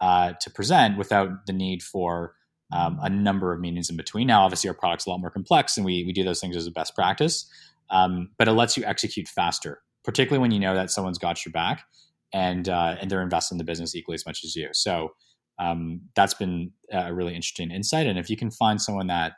uh, 0.00 0.32
to 0.40 0.50
present 0.50 0.98
without 0.98 1.46
the 1.46 1.52
need 1.52 1.82
for 1.82 2.34
um, 2.72 2.98
a 3.02 3.08
number 3.08 3.52
of 3.52 3.60
meetings 3.60 3.90
in 3.90 3.96
between. 3.96 4.26
Now, 4.26 4.44
obviously, 4.44 4.68
our 4.68 4.74
product's 4.74 5.06
a 5.06 5.10
lot 5.10 5.20
more 5.20 5.30
complex, 5.30 5.76
and 5.76 5.86
we 5.86 6.04
we 6.04 6.12
do 6.12 6.24
those 6.24 6.40
things 6.40 6.56
as 6.56 6.66
a 6.66 6.70
best 6.70 6.94
practice. 6.94 7.48
Um, 7.90 8.30
but 8.38 8.48
it 8.48 8.52
lets 8.52 8.76
you 8.76 8.84
execute 8.84 9.28
faster, 9.28 9.80
particularly 10.04 10.40
when 10.42 10.50
you 10.50 10.60
know 10.60 10.74
that 10.74 10.90
someone's 10.90 11.18
got 11.18 11.44
your 11.44 11.52
back 11.52 11.84
and 12.32 12.68
uh, 12.68 12.96
and 13.00 13.10
they're 13.10 13.22
invested 13.22 13.54
in 13.54 13.58
the 13.58 13.64
business 13.64 13.94
equally 13.94 14.14
as 14.14 14.26
much 14.26 14.44
as 14.44 14.54
you. 14.54 14.68
So 14.72 15.10
um, 15.58 16.02
that's 16.14 16.34
been 16.34 16.72
a 16.92 17.12
really 17.12 17.34
interesting 17.34 17.70
insight. 17.70 18.06
And 18.06 18.18
if 18.18 18.30
you 18.30 18.36
can 18.36 18.50
find 18.50 18.80
someone 18.80 19.08
that 19.08 19.32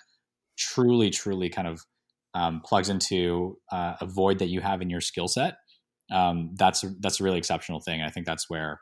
truly, 0.58 1.10
truly 1.10 1.48
kind 1.48 1.68
of 1.68 1.84
um, 2.34 2.60
plugs 2.64 2.88
into 2.88 3.58
uh, 3.72 3.94
a 4.00 4.06
void 4.06 4.38
that 4.40 4.48
you 4.48 4.60
have 4.60 4.82
in 4.82 4.90
your 4.90 5.00
skill 5.00 5.28
set, 5.28 5.54
um, 6.12 6.50
that's 6.58 6.84
that's 7.00 7.20
a 7.20 7.24
really 7.24 7.38
exceptional 7.38 7.80
thing. 7.80 8.02
I 8.02 8.10
think 8.10 8.26
that's 8.26 8.50
where 8.50 8.80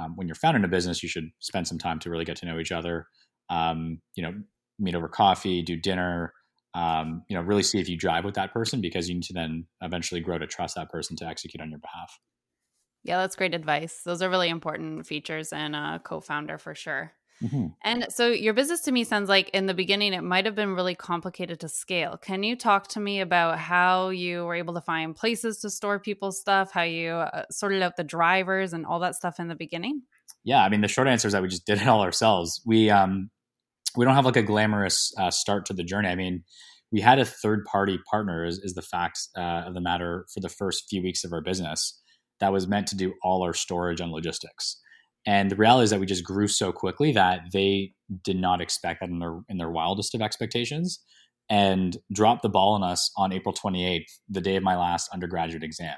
um, 0.00 0.16
when 0.16 0.26
you're 0.26 0.34
founding 0.34 0.64
a 0.64 0.68
business, 0.68 1.02
you 1.02 1.08
should 1.08 1.30
spend 1.40 1.68
some 1.68 1.78
time 1.78 1.98
to 2.00 2.10
really 2.10 2.24
get 2.24 2.36
to 2.38 2.46
know 2.46 2.58
each 2.58 2.72
other. 2.72 3.06
Um, 3.48 4.00
you 4.16 4.22
know, 4.22 4.32
meet 4.78 4.94
over 4.94 5.08
coffee, 5.08 5.62
do 5.62 5.76
dinner. 5.76 6.32
Um, 6.72 7.24
you 7.28 7.36
know, 7.36 7.42
really 7.42 7.64
see 7.64 7.80
if 7.80 7.88
you 7.88 7.96
drive 7.96 8.24
with 8.24 8.34
that 8.34 8.52
person 8.52 8.80
because 8.80 9.08
you 9.08 9.16
need 9.16 9.24
to 9.24 9.32
then 9.32 9.66
eventually 9.80 10.20
grow 10.20 10.38
to 10.38 10.46
trust 10.46 10.76
that 10.76 10.88
person 10.88 11.16
to 11.16 11.26
execute 11.26 11.60
on 11.60 11.70
your 11.70 11.80
behalf. 11.80 12.18
Yeah, 13.02 13.18
that's 13.18 13.36
great 13.36 13.54
advice. 13.54 14.02
Those 14.02 14.22
are 14.22 14.30
really 14.30 14.48
important 14.48 15.06
features 15.06 15.52
in 15.52 15.74
a 15.74 16.00
co-founder 16.04 16.58
for 16.58 16.74
sure. 16.74 17.14
Mm-hmm. 17.42 17.66
And 17.82 18.06
so 18.10 18.28
your 18.28 18.52
business 18.52 18.82
to 18.82 18.92
me 18.92 19.04
sounds 19.04 19.28
like 19.28 19.48
in 19.50 19.66
the 19.66 19.74
beginning 19.74 20.12
it 20.12 20.22
might 20.22 20.44
have 20.44 20.54
been 20.54 20.74
really 20.74 20.94
complicated 20.94 21.60
to 21.60 21.68
scale. 21.68 22.16
Can 22.16 22.42
you 22.42 22.56
talk 22.56 22.88
to 22.88 23.00
me 23.00 23.20
about 23.20 23.58
how 23.58 24.10
you 24.10 24.44
were 24.44 24.54
able 24.54 24.74
to 24.74 24.80
find 24.80 25.16
places 25.16 25.58
to 25.60 25.70
store 25.70 25.98
people's 25.98 26.38
stuff, 26.38 26.70
how 26.72 26.82
you 26.82 27.12
uh, 27.12 27.44
sorted 27.50 27.82
out 27.82 27.96
the 27.96 28.04
drivers 28.04 28.72
and 28.72 28.84
all 28.84 29.00
that 29.00 29.14
stuff 29.14 29.40
in 29.40 29.48
the 29.48 29.54
beginning? 29.54 30.02
Yeah, 30.44 30.62
I 30.62 30.68
mean 30.68 30.80
the 30.80 30.88
short 30.88 31.08
answer 31.08 31.28
is 31.28 31.32
that 31.32 31.42
we 31.42 31.48
just 31.48 31.66
did 31.66 31.80
it 31.80 31.88
all 31.88 32.02
ourselves. 32.02 32.60
We 32.66 32.90
um 32.90 33.30
we 33.96 34.04
don't 34.04 34.14
have 34.14 34.26
like 34.26 34.36
a 34.36 34.42
glamorous 34.42 35.12
uh, 35.18 35.30
start 35.30 35.66
to 35.66 35.72
the 35.72 35.82
journey. 35.82 36.08
I 36.08 36.14
mean, 36.14 36.44
we 36.92 37.00
had 37.00 37.18
a 37.18 37.24
third 37.24 37.64
party 37.64 37.98
partner 38.10 38.44
is, 38.44 38.58
is 38.58 38.74
the 38.74 38.82
fact 38.82 39.18
uh, 39.36 39.64
of 39.66 39.74
the 39.74 39.80
matter 39.80 40.26
for 40.32 40.40
the 40.40 40.48
first 40.48 40.84
few 40.88 41.02
weeks 41.02 41.24
of 41.24 41.32
our 41.32 41.40
business 41.40 42.00
that 42.40 42.52
was 42.52 42.66
meant 42.66 42.86
to 42.88 42.96
do 42.96 43.14
all 43.22 43.42
our 43.42 43.54
storage 43.54 44.00
and 44.00 44.12
logistics. 44.12 44.80
And 45.26 45.50
the 45.50 45.56
reality 45.56 45.84
is 45.84 45.90
that 45.90 46.00
we 46.00 46.06
just 46.06 46.24
grew 46.24 46.48
so 46.48 46.72
quickly 46.72 47.12
that 47.12 47.40
they 47.52 47.92
did 48.24 48.36
not 48.36 48.60
expect 48.60 49.00
that 49.00 49.10
in 49.10 49.18
their 49.18 49.40
in 49.48 49.58
their 49.58 49.70
wildest 49.70 50.14
of 50.14 50.22
expectations, 50.22 51.00
and 51.48 51.96
dropped 52.12 52.42
the 52.42 52.48
ball 52.48 52.72
on 52.72 52.82
us 52.82 53.10
on 53.16 53.32
April 53.32 53.54
28th, 53.54 54.06
the 54.28 54.40
day 54.40 54.56
of 54.56 54.62
my 54.62 54.76
last 54.76 55.10
undergraduate 55.12 55.62
exam. 55.62 55.96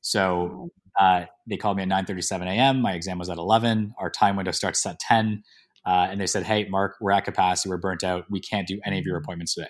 So 0.00 0.70
uh, 0.98 1.24
they 1.46 1.56
called 1.56 1.76
me 1.76 1.82
at 1.82 1.88
9:37 1.88 2.46
a.m. 2.46 2.80
My 2.80 2.92
exam 2.92 3.18
was 3.18 3.28
at 3.28 3.38
11. 3.38 3.94
Our 3.98 4.10
time 4.10 4.36
window 4.36 4.52
starts 4.52 4.86
at 4.86 4.98
10, 5.00 5.42
uh, 5.84 6.08
and 6.10 6.20
they 6.20 6.26
said, 6.26 6.44
"Hey, 6.44 6.66
Mark, 6.68 6.96
we're 7.00 7.12
at 7.12 7.24
capacity. 7.24 7.68
We're 7.68 7.78
burnt 7.78 8.04
out. 8.04 8.24
We 8.30 8.40
can't 8.40 8.66
do 8.66 8.80
any 8.84 8.98
of 8.98 9.04
your 9.04 9.16
appointments 9.16 9.54
today." 9.54 9.68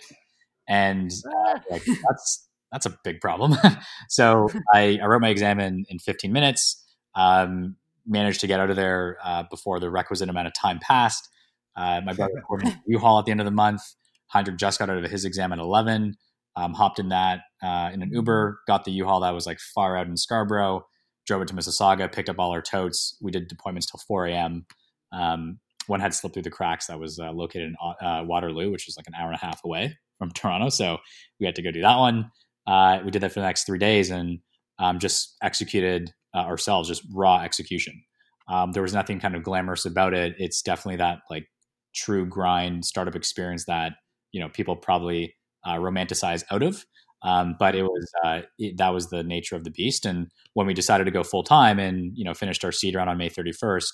And 0.68 1.10
uh, 1.48 1.58
like, 1.70 1.84
that's 1.86 2.48
that's 2.70 2.86
a 2.86 2.96
big 3.02 3.20
problem. 3.20 3.56
so 4.08 4.48
I, 4.74 4.98
I, 5.02 5.06
wrote 5.06 5.22
my 5.22 5.30
exam 5.30 5.58
in 5.58 5.84
in 5.88 5.98
15 5.98 6.32
minutes. 6.32 6.84
Um, 7.14 7.76
managed 8.06 8.40
to 8.40 8.46
get 8.46 8.60
out 8.60 8.70
of 8.70 8.76
there 8.76 9.18
uh, 9.24 9.44
before 9.50 9.80
the 9.80 9.90
requisite 9.90 10.28
amount 10.28 10.46
of 10.46 10.54
time 10.54 10.78
passed. 10.80 11.28
Uh, 11.76 12.00
my 12.04 12.12
brother 12.12 12.32
recorded 12.34 12.78
U-Haul 12.86 13.18
at 13.18 13.24
the 13.24 13.30
end 13.30 13.40
of 13.40 13.44
the 13.44 13.50
month. 13.50 13.82
Heinrich 14.28 14.56
just 14.56 14.78
got 14.78 14.90
out 14.90 15.02
of 15.02 15.10
his 15.10 15.24
exam 15.24 15.52
at 15.52 15.58
11. 15.58 16.14
Um, 16.56 16.72
hopped 16.72 16.98
in 16.98 17.10
that 17.10 17.40
uh, 17.62 17.90
in 17.92 18.02
an 18.02 18.10
Uber, 18.12 18.60
got 18.66 18.84
the 18.84 18.92
U-Haul 18.92 19.20
that 19.20 19.34
was 19.34 19.46
like 19.46 19.58
far 19.74 19.96
out 19.96 20.06
in 20.06 20.16
Scarborough, 20.16 20.86
drove 21.26 21.42
it 21.42 21.48
to 21.48 21.54
Mississauga, 21.54 22.10
picked 22.10 22.30
up 22.30 22.38
all 22.38 22.50
our 22.50 22.62
totes. 22.62 23.18
We 23.20 23.30
did 23.30 23.50
deployments 23.50 23.90
till 23.90 24.00
4 24.06 24.26
a.m. 24.26 24.66
Um, 25.12 25.58
one 25.86 26.00
had 26.00 26.14
slipped 26.14 26.34
through 26.34 26.44
the 26.44 26.50
cracks 26.50 26.86
that 26.86 26.98
was 26.98 27.18
uh, 27.18 27.30
located 27.32 27.74
in 27.74 27.76
uh, 28.06 28.22
Waterloo, 28.24 28.70
which 28.70 28.88
is 28.88 28.96
like 28.96 29.06
an 29.06 29.14
hour 29.14 29.26
and 29.26 29.36
a 29.36 29.44
half 29.44 29.60
away 29.64 29.98
from 30.18 30.30
Toronto. 30.30 30.70
So 30.70 30.98
we 31.38 31.46
had 31.46 31.54
to 31.56 31.62
go 31.62 31.70
do 31.70 31.82
that 31.82 31.98
one. 31.98 32.30
Uh, 32.66 33.00
we 33.04 33.10
did 33.10 33.22
that 33.22 33.32
for 33.32 33.40
the 33.40 33.46
next 33.46 33.64
three 33.64 33.78
days 33.78 34.10
and 34.10 34.40
um, 34.78 34.98
just 34.98 35.36
executed 35.42 36.12
uh, 36.36 36.40
ourselves, 36.40 36.88
just 36.88 37.02
raw 37.12 37.40
execution. 37.40 38.02
Um, 38.48 38.72
there 38.72 38.82
was 38.82 38.94
nothing 38.94 39.18
kind 39.18 39.34
of 39.34 39.42
glamorous 39.42 39.86
about 39.86 40.14
it. 40.14 40.34
It's 40.38 40.62
definitely 40.62 40.96
that 40.96 41.20
like 41.30 41.48
true 41.94 42.26
grind 42.26 42.84
startup 42.84 43.16
experience 43.16 43.64
that 43.64 43.94
you 44.32 44.40
know 44.40 44.48
people 44.48 44.76
probably 44.76 45.34
uh, 45.64 45.76
romanticize 45.76 46.44
out 46.50 46.62
of. 46.62 46.84
Um, 47.22 47.56
but 47.58 47.74
it 47.74 47.82
was 47.82 48.12
uh, 48.24 48.42
it, 48.58 48.76
that 48.76 48.90
was 48.90 49.08
the 49.08 49.24
nature 49.24 49.56
of 49.56 49.64
the 49.64 49.70
beast. 49.70 50.04
And 50.04 50.28
when 50.52 50.66
we 50.66 50.74
decided 50.74 51.04
to 51.04 51.10
go 51.10 51.24
full 51.24 51.42
time 51.42 51.78
and 51.78 52.12
you 52.14 52.24
know 52.24 52.34
finished 52.34 52.64
our 52.64 52.72
seed 52.72 52.94
round 52.94 53.10
on 53.10 53.18
May 53.18 53.30
31st, 53.30 53.88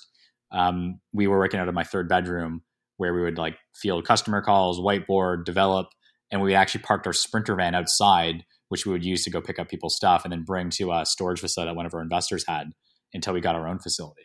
um, 0.51 0.99
we 1.13 1.27
were 1.27 1.39
working 1.39 1.59
out 1.59 1.69
of 1.69 1.73
my 1.73 1.83
third 1.83 2.09
bedroom 2.09 2.61
where 2.97 3.13
we 3.13 3.21
would 3.21 3.37
like 3.37 3.57
field 3.75 4.05
customer 4.05 4.41
calls, 4.41 4.79
whiteboard, 4.79 5.45
develop, 5.45 5.87
and 6.31 6.41
we 6.41 6.53
actually 6.53 6.81
parked 6.81 7.07
our 7.07 7.13
sprinter 7.13 7.55
van 7.55 7.73
outside, 7.73 8.43
which 8.69 8.85
we 8.85 8.91
would 8.91 9.05
use 9.05 9.23
to 9.23 9.29
go 9.29 9.41
pick 9.41 9.59
up 9.59 9.69
people's 9.69 9.95
stuff 9.95 10.23
and 10.23 10.31
then 10.31 10.43
bring 10.43 10.69
to 10.71 10.91
a 10.91 11.05
storage 11.05 11.39
facility 11.39 11.69
that 11.69 11.75
one 11.75 11.85
of 11.85 11.93
our 11.93 12.01
investors 12.01 12.45
had 12.47 12.71
until 13.13 13.33
we 13.33 13.41
got 13.41 13.55
our 13.55 13.67
own 13.67 13.79
facility. 13.79 14.23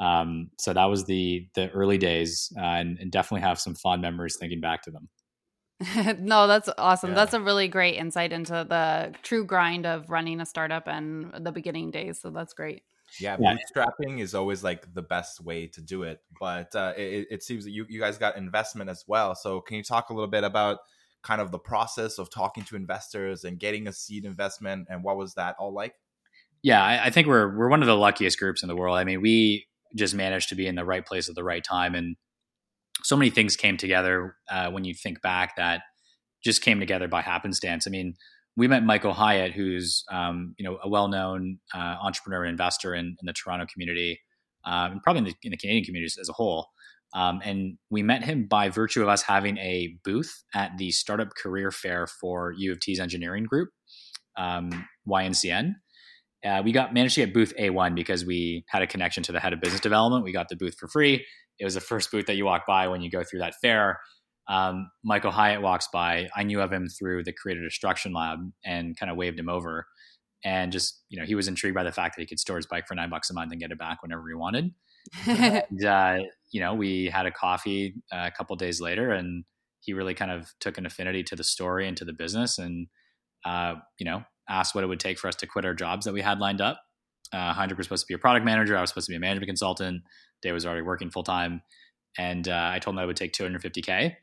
Um, 0.00 0.50
so 0.58 0.72
that 0.72 0.86
was 0.86 1.04
the 1.04 1.46
the 1.54 1.70
early 1.70 1.98
days, 1.98 2.52
uh, 2.58 2.62
and, 2.62 2.98
and, 2.98 3.12
definitely 3.12 3.42
have 3.42 3.60
some 3.60 3.76
fond 3.76 4.02
memories 4.02 4.36
thinking 4.38 4.60
back 4.60 4.82
to 4.82 4.90
them. 4.90 5.08
no, 6.20 6.46
that's 6.46 6.68
awesome. 6.78 7.10
Yeah. 7.10 7.16
That's 7.16 7.34
a 7.34 7.40
really 7.40 7.68
great 7.68 7.96
insight 7.96 8.32
into 8.32 8.66
the 8.68 9.14
true 9.22 9.44
grind 9.44 9.86
of 9.86 10.10
running 10.10 10.40
a 10.40 10.46
startup 10.46 10.88
and 10.88 11.32
the 11.40 11.52
beginning 11.52 11.90
days. 11.90 12.20
So 12.20 12.30
that's 12.30 12.54
great. 12.54 12.82
Yeah, 13.20 13.36
bootstrapping 13.36 14.20
is 14.20 14.34
always 14.34 14.64
like 14.64 14.92
the 14.92 15.02
best 15.02 15.40
way 15.40 15.68
to 15.68 15.80
do 15.80 16.02
it. 16.02 16.20
But 16.40 16.74
uh, 16.74 16.94
it, 16.96 17.28
it 17.30 17.42
seems 17.42 17.64
that 17.64 17.70
you, 17.70 17.86
you 17.88 18.00
guys 18.00 18.18
got 18.18 18.36
investment 18.36 18.90
as 18.90 19.04
well. 19.06 19.34
So 19.34 19.60
can 19.60 19.76
you 19.76 19.82
talk 19.82 20.10
a 20.10 20.14
little 20.14 20.30
bit 20.30 20.42
about 20.42 20.78
kind 21.24 21.40
of 21.40 21.50
the 21.50 21.58
process 21.58 22.18
of 22.18 22.30
talking 22.30 22.62
to 22.64 22.76
investors 22.76 23.44
and 23.44 23.58
getting 23.58 23.88
a 23.88 23.92
seed 23.92 24.24
investment 24.24 24.86
and 24.90 25.02
what 25.02 25.16
was 25.16 25.34
that 25.34 25.56
all 25.58 25.72
like? 25.72 25.94
Yeah, 26.62 26.82
I, 26.82 27.06
I 27.06 27.10
think 27.10 27.26
we're 27.26 27.56
we're 27.56 27.68
one 27.68 27.82
of 27.82 27.86
the 27.86 27.96
luckiest 27.96 28.38
groups 28.38 28.62
in 28.62 28.68
the 28.68 28.76
world. 28.76 28.96
I 28.96 29.04
mean, 29.04 29.20
we 29.20 29.66
just 29.96 30.14
managed 30.14 30.48
to 30.48 30.54
be 30.54 30.66
in 30.66 30.76
the 30.76 30.84
right 30.84 31.04
place 31.04 31.28
at 31.28 31.34
the 31.34 31.44
right 31.44 31.62
time, 31.62 31.94
and 31.94 32.16
so 33.02 33.16
many 33.16 33.30
things 33.30 33.54
came 33.54 33.76
together 33.76 34.36
uh, 34.50 34.70
when 34.70 34.84
you 34.84 34.94
think 34.94 35.20
back 35.20 35.56
that 35.56 35.82
just 36.42 36.62
came 36.62 36.80
together 36.80 37.06
by 37.06 37.20
happenstance. 37.20 37.86
I 37.86 37.90
mean, 37.90 38.14
we 38.56 38.66
met 38.66 38.82
Michael 38.84 39.12
Hyatt, 39.12 39.52
who's 39.52 40.04
um, 40.10 40.54
you 40.58 40.64
know 40.64 40.78
a 40.82 40.88
well-known 40.88 41.58
uh, 41.74 41.96
entrepreneur 42.02 42.44
and 42.44 42.50
investor 42.52 42.94
in, 42.94 43.06
in, 43.06 43.26
the 43.26 43.34
Toronto 43.34 43.66
community, 43.70 44.20
um, 44.64 44.92
and 44.92 45.02
probably 45.02 45.18
in 45.18 45.24
the, 45.24 45.34
in 45.42 45.50
the, 45.50 45.58
Canadian 45.58 45.84
communities 45.84 46.16
as 46.18 46.28
a 46.28 46.32
whole. 46.32 46.68
Um, 47.14 47.40
and 47.44 47.78
we 47.90 48.02
met 48.02 48.24
him 48.24 48.46
by 48.46 48.70
virtue 48.70 49.02
of 49.02 49.08
us 49.08 49.22
having 49.22 49.56
a 49.58 49.96
booth 50.04 50.42
at 50.54 50.72
the 50.78 50.90
Startup 50.90 51.28
Career 51.34 51.70
Fair 51.70 52.06
for 52.06 52.52
U 52.56 52.72
of 52.72 52.80
T's 52.80 52.98
engineering 52.98 53.44
group, 53.44 53.70
um, 54.36 54.86
YNCN. 55.08 55.74
Uh, 56.44 56.60
we 56.64 56.72
got 56.72 56.92
managed 56.92 57.14
to 57.14 57.24
get 57.24 57.32
booth 57.32 57.54
A1 57.58 57.94
because 57.94 58.24
we 58.24 58.64
had 58.68 58.82
a 58.82 58.86
connection 58.86 59.22
to 59.22 59.32
the 59.32 59.40
head 59.40 59.52
of 59.52 59.60
business 59.60 59.80
development. 59.80 60.24
We 60.24 60.32
got 60.32 60.48
the 60.48 60.56
booth 60.56 60.76
for 60.76 60.88
free. 60.88 61.24
It 61.58 61.64
was 61.64 61.74
the 61.74 61.80
first 61.80 62.10
booth 62.10 62.26
that 62.26 62.36
you 62.36 62.44
walk 62.44 62.66
by 62.66 62.88
when 62.88 63.00
you 63.00 63.10
go 63.10 63.22
through 63.22 63.38
that 63.38 63.54
fair 63.62 64.00
um, 64.48 64.90
Michael 65.02 65.30
Hyatt 65.30 65.62
walks 65.62 65.88
by. 65.92 66.28
I 66.34 66.42
knew 66.42 66.60
of 66.60 66.72
him 66.72 66.88
through 66.88 67.24
the 67.24 67.32
Creative 67.32 67.62
Destruction 67.62 68.12
Lab 68.12 68.40
and 68.64 68.98
kind 68.98 69.10
of 69.10 69.16
waved 69.16 69.38
him 69.38 69.48
over. 69.48 69.86
And 70.44 70.72
just, 70.72 71.02
you 71.08 71.18
know, 71.18 71.24
he 71.24 71.34
was 71.34 71.48
intrigued 71.48 71.74
by 71.74 71.84
the 71.84 71.92
fact 71.92 72.16
that 72.16 72.22
he 72.22 72.26
could 72.26 72.40
store 72.40 72.56
his 72.56 72.66
bike 72.66 72.86
for 72.86 72.94
nine 72.94 73.08
bucks 73.08 73.30
a 73.30 73.34
month 73.34 73.52
and 73.52 73.60
get 73.60 73.70
it 73.70 73.78
back 73.78 74.02
whenever 74.02 74.24
he 74.28 74.34
wanted. 74.34 74.74
and, 75.26 75.84
uh, 75.84 76.18
you 76.54 76.60
know, 76.60 76.72
we 76.72 77.06
had 77.06 77.26
a 77.26 77.32
coffee 77.32 77.96
uh, 78.12 78.28
a 78.28 78.30
couple 78.30 78.54
days 78.54 78.80
later 78.80 79.10
and 79.10 79.44
he 79.80 79.92
really 79.92 80.14
kind 80.14 80.30
of 80.30 80.46
took 80.60 80.78
an 80.78 80.86
affinity 80.86 81.24
to 81.24 81.34
the 81.34 81.42
story 81.42 81.88
and 81.88 81.96
to 81.96 82.04
the 82.04 82.12
business 82.12 82.58
and, 82.58 82.86
uh, 83.44 83.74
you 83.98 84.06
know, 84.06 84.22
asked 84.48 84.72
what 84.72 84.84
it 84.84 84.86
would 84.86 85.00
take 85.00 85.18
for 85.18 85.26
us 85.26 85.34
to 85.34 85.48
quit 85.48 85.64
our 85.64 85.74
jobs 85.74 86.04
that 86.04 86.14
we 86.14 86.22
had 86.22 86.38
lined 86.38 86.60
up. 86.60 86.80
Uh, 87.32 87.52
Heinrich 87.52 87.76
was 87.76 87.86
supposed 87.86 88.04
to 88.04 88.06
be 88.06 88.14
a 88.14 88.18
product 88.18 88.46
manager. 88.46 88.76
I 88.76 88.80
was 88.80 88.90
supposed 88.90 89.08
to 89.08 89.10
be 89.12 89.16
a 89.16 89.20
management 89.20 89.48
consultant. 89.48 90.02
Dave 90.42 90.54
was 90.54 90.64
already 90.64 90.82
working 90.82 91.10
full 91.10 91.24
time. 91.24 91.60
And 92.16 92.48
uh, 92.48 92.70
I 92.72 92.78
told 92.78 92.94
him 92.94 93.00
I 93.00 93.06
would 93.06 93.16
take 93.16 93.32
250K 93.32 94.14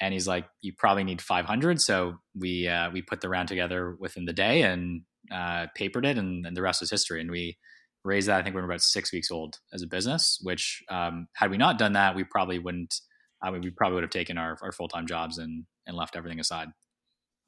and 0.00 0.12
he's 0.12 0.28
like, 0.28 0.44
"You 0.60 0.72
probably 0.76 1.04
need 1.04 1.22
500." 1.22 1.80
So 1.80 2.18
we 2.38 2.68
uh, 2.68 2.90
we 2.90 3.00
put 3.00 3.20
the 3.20 3.28
round 3.30 3.48
together 3.48 3.96
within 3.98 4.24
the 4.24 4.32
day 4.32 4.62
and 4.62 5.02
uh, 5.32 5.68
papered 5.74 6.04
it, 6.04 6.18
and, 6.18 6.44
and, 6.44 6.56
the 6.56 6.62
rest 6.62 6.82
is 6.82 6.90
history. 6.90 7.20
And 7.20 7.30
we 7.30 7.56
raised 8.04 8.28
that. 8.28 8.40
I 8.40 8.42
think 8.42 8.54
we 8.54 8.60
were 8.60 8.68
about 8.68 8.82
six 8.82 9.12
weeks 9.12 9.30
old 9.30 9.58
as 9.72 9.82
a 9.82 9.86
business. 9.86 10.38
Which 10.42 10.82
um, 10.88 11.26
had 11.34 11.50
we 11.50 11.56
not 11.56 11.78
done 11.78 11.94
that, 11.94 12.14
we 12.14 12.24
probably 12.24 12.58
wouldn't. 12.58 12.94
I 13.42 13.50
mean, 13.50 13.62
we 13.62 13.70
probably 13.70 13.96
would 13.96 14.04
have 14.04 14.10
taken 14.10 14.38
our, 14.38 14.56
our 14.62 14.72
full 14.72 14.88
time 14.88 15.06
jobs 15.06 15.38
and 15.38 15.64
and 15.86 15.96
left 15.96 16.16
everything 16.16 16.40
aside. 16.40 16.68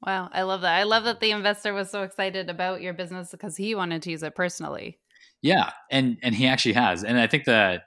Wow, 0.05 0.29
I 0.31 0.43
love 0.43 0.61
that. 0.61 0.77
I 0.77 0.83
love 0.83 1.05
that 1.05 1.19
the 1.19 1.31
investor 1.31 1.73
was 1.73 1.89
so 1.89 2.03
excited 2.03 2.49
about 2.49 2.81
your 2.81 2.93
business 2.93 3.31
because 3.31 3.57
he 3.57 3.73
wanted 3.73 4.03
to 4.03 4.11
use 4.11 4.21
it 4.21 4.35
personally. 4.35 4.99
Yeah, 5.41 5.71
and 5.91 6.17
and 6.21 6.35
he 6.35 6.47
actually 6.47 6.73
has, 6.73 7.03
and 7.03 7.19
I 7.19 7.27
think 7.27 7.45
that 7.45 7.83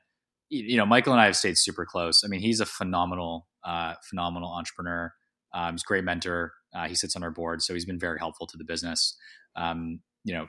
you 0.48 0.76
know 0.76 0.86
Michael 0.86 1.12
and 1.12 1.20
I 1.20 1.26
have 1.26 1.36
stayed 1.36 1.56
super 1.56 1.86
close. 1.86 2.22
I 2.24 2.28
mean, 2.28 2.40
he's 2.40 2.60
a 2.60 2.66
phenomenal 2.66 3.46
uh, 3.64 3.94
phenomenal 4.08 4.52
entrepreneur. 4.52 5.12
Um, 5.54 5.74
he's 5.74 5.82
a 5.82 5.86
great 5.86 6.04
mentor. 6.04 6.52
Uh, 6.74 6.88
he 6.88 6.94
sits 6.94 7.16
on 7.16 7.22
our 7.22 7.30
board, 7.30 7.62
so 7.62 7.74
he's 7.74 7.84
been 7.84 7.98
very 7.98 8.18
helpful 8.18 8.46
to 8.46 8.56
the 8.56 8.64
business. 8.64 9.16
Um, 9.56 10.00
you 10.24 10.34
know, 10.34 10.46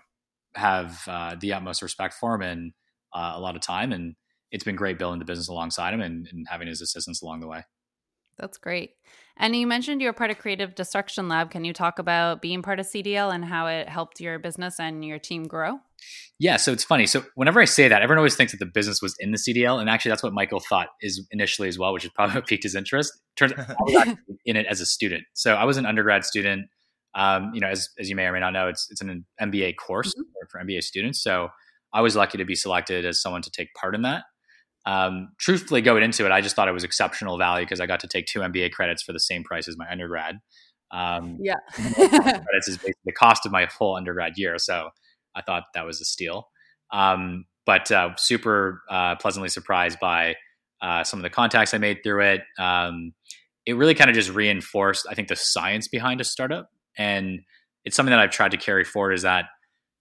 have 0.56 1.02
uh, 1.08 1.36
the 1.40 1.54
utmost 1.54 1.82
respect 1.82 2.14
for 2.14 2.36
him 2.36 2.42
and 2.42 2.74
uh, 3.14 3.34
a 3.36 3.40
lot 3.40 3.56
of 3.56 3.62
time, 3.62 3.92
and 3.92 4.16
it's 4.52 4.64
been 4.64 4.76
great 4.76 5.00
building 5.00 5.20
the 5.20 5.26
business 5.26 5.48
alongside 5.48 5.94
him 5.94 6.02
and, 6.02 6.28
and 6.32 6.46
having 6.50 6.68
his 6.68 6.82
assistance 6.82 7.22
along 7.22 7.40
the 7.40 7.48
way. 7.48 7.64
That's 8.38 8.58
great. 8.58 8.92
And 9.38 9.56
you 9.56 9.66
mentioned 9.68 10.02
you're 10.02 10.14
part 10.14 10.32
of 10.32 10.40
Creative 10.40 10.74
Destruction 10.74 11.28
Lab. 11.28 11.52
Can 11.52 11.64
you 11.64 11.74
talk 11.74 12.00
about 12.00 12.42
being 12.42 12.62
part 12.62 12.80
of 12.80 12.86
CDL 12.86 13.34
and 13.34 13.46
how 13.46 13.68
it 13.68 13.88
helped 13.88 14.20
your 14.20 14.40
business 14.40 14.80
and 14.80 15.06
your 15.06 15.20
team 15.20 15.44
grow? 15.44 15.80
Yeah, 16.40 16.58
so 16.58 16.72
it's 16.72 16.84
funny. 16.84 17.06
So 17.06 17.24
whenever 17.36 17.62
I 17.62 17.66
say 17.66 17.88
that, 17.88 18.02
everyone 18.02 18.18
always 18.18 18.36
thinks 18.36 18.52
that 18.52 18.58
the 18.58 18.66
business 18.66 19.02
was 19.02 19.16
in 19.20 19.32
the 19.32 19.38
CDL, 19.38 19.80
and 19.80 19.90
actually, 19.90 20.10
that's 20.10 20.24
what 20.24 20.34
Michael 20.34 20.62
thought 20.68 20.88
is 21.02 21.26
initially 21.32 21.68
as 21.68 21.78
well, 21.78 21.94
which 21.94 22.04
is 22.04 22.12
probably 22.16 22.36
what 22.36 22.48
piqued 22.48 22.64
his 22.64 22.76
interest. 22.76 23.14
Turns 23.36 23.54
out 23.54 23.70
I 23.70 23.76
was 23.80 24.18
in 24.46 24.56
it 24.56 24.66
as 24.68 24.82
a 24.82 24.86
student. 24.86 25.24
So 25.34 25.54
I 25.54 25.66
was 25.66 25.78
an 25.78 25.86
undergrad 25.86 26.26
student. 26.26 26.68
Um, 27.14 27.52
you 27.54 27.60
know, 27.60 27.68
as 27.68 27.90
as 28.00 28.10
you 28.10 28.16
may 28.16 28.26
or 28.26 28.32
may 28.32 28.40
not 28.40 28.54
know, 28.54 28.68
it's 28.68 28.88
it's 28.90 29.02
an 29.02 29.26
MBA 29.42 29.76
course 29.78 30.10
mm-hmm. 30.10 30.22
for 30.50 30.60
MBA 30.64 30.84
students. 30.84 31.22
So 31.22 31.50
I 31.94 32.02
was 32.02 32.16
lucky 32.16 32.38
to 32.38 32.46
be 32.46 32.56
selected 32.56 33.06
as 33.06 33.22
someone 33.22 33.42
to 33.42 33.52
take 33.52 33.74
part 33.74 33.96
in 33.96 34.04
that. 34.04 34.24
Um, 34.86 35.30
truthfully, 35.40 35.82
going 35.82 36.04
into 36.04 36.26
it, 36.26 36.32
I 36.32 36.42
just 36.42 36.56
thought 36.56 36.68
it 36.68 36.74
was 36.74 36.84
exceptional 36.84 37.38
value 37.38 37.66
because 37.66 37.80
I 37.80 37.86
got 37.86 38.00
to 38.02 38.08
take 38.08 38.26
two 38.26 38.40
MBA 38.40 38.72
credits 38.72 39.04
for 39.04 39.14
the 39.14 39.20
same 39.20 39.44
price 39.44 39.68
as 39.68 39.78
my 39.78 39.90
undergrad. 39.90 40.40
Um, 40.92 41.38
yeah, 41.42 41.56
credits 41.76 42.68
is 42.68 42.78
basically 42.78 42.94
the 43.06 43.14
cost 43.14 43.46
of 43.46 43.52
my 43.52 43.68
full 43.68 43.96
undergrad 43.96 44.34
year. 44.38 44.58
So 44.58 44.90
I 45.36 45.42
thought 45.42 45.64
that 45.74 45.86
was 45.86 46.02
a 46.02 46.06
steal. 46.06 46.48
Um, 46.92 47.46
but 47.66 47.92
uh, 47.92 48.16
super 48.18 48.82
uh, 48.90 49.16
pleasantly 49.16 49.50
surprised 49.50 50.00
by 50.00 50.36
uh, 50.82 51.04
some 51.04 51.20
of 51.20 51.24
the 51.24 51.30
contacts 51.30 51.74
I 51.74 51.78
made 51.78 52.00
through 52.04 52.22
it. 52.22 52.42
Um, 52.58 53.14
it 53.66 53.74
really 53.74 53.94
kind 53.94 54.10
of 54.10 54.16
just 54.16 54.32
reinforced, 54.32 55.06
I 55.10 55.14
think, 55.14 55.28
the 55.28 55.36
science 55.36 55.88
behind 55.88 56.20
a 56.20 56.24
startup, 56.24 56.70
and 56.98 57.42
it's 57.84 57.96
something 57.96 58.12
that 58.12 58.20
I've 58.20 58.32
tried 58.32 58.52
to 58.52 58.58
carry 58.58 58.84
forward. 58.84 59.14
Is 59.14 59.24
that 59.24 59.46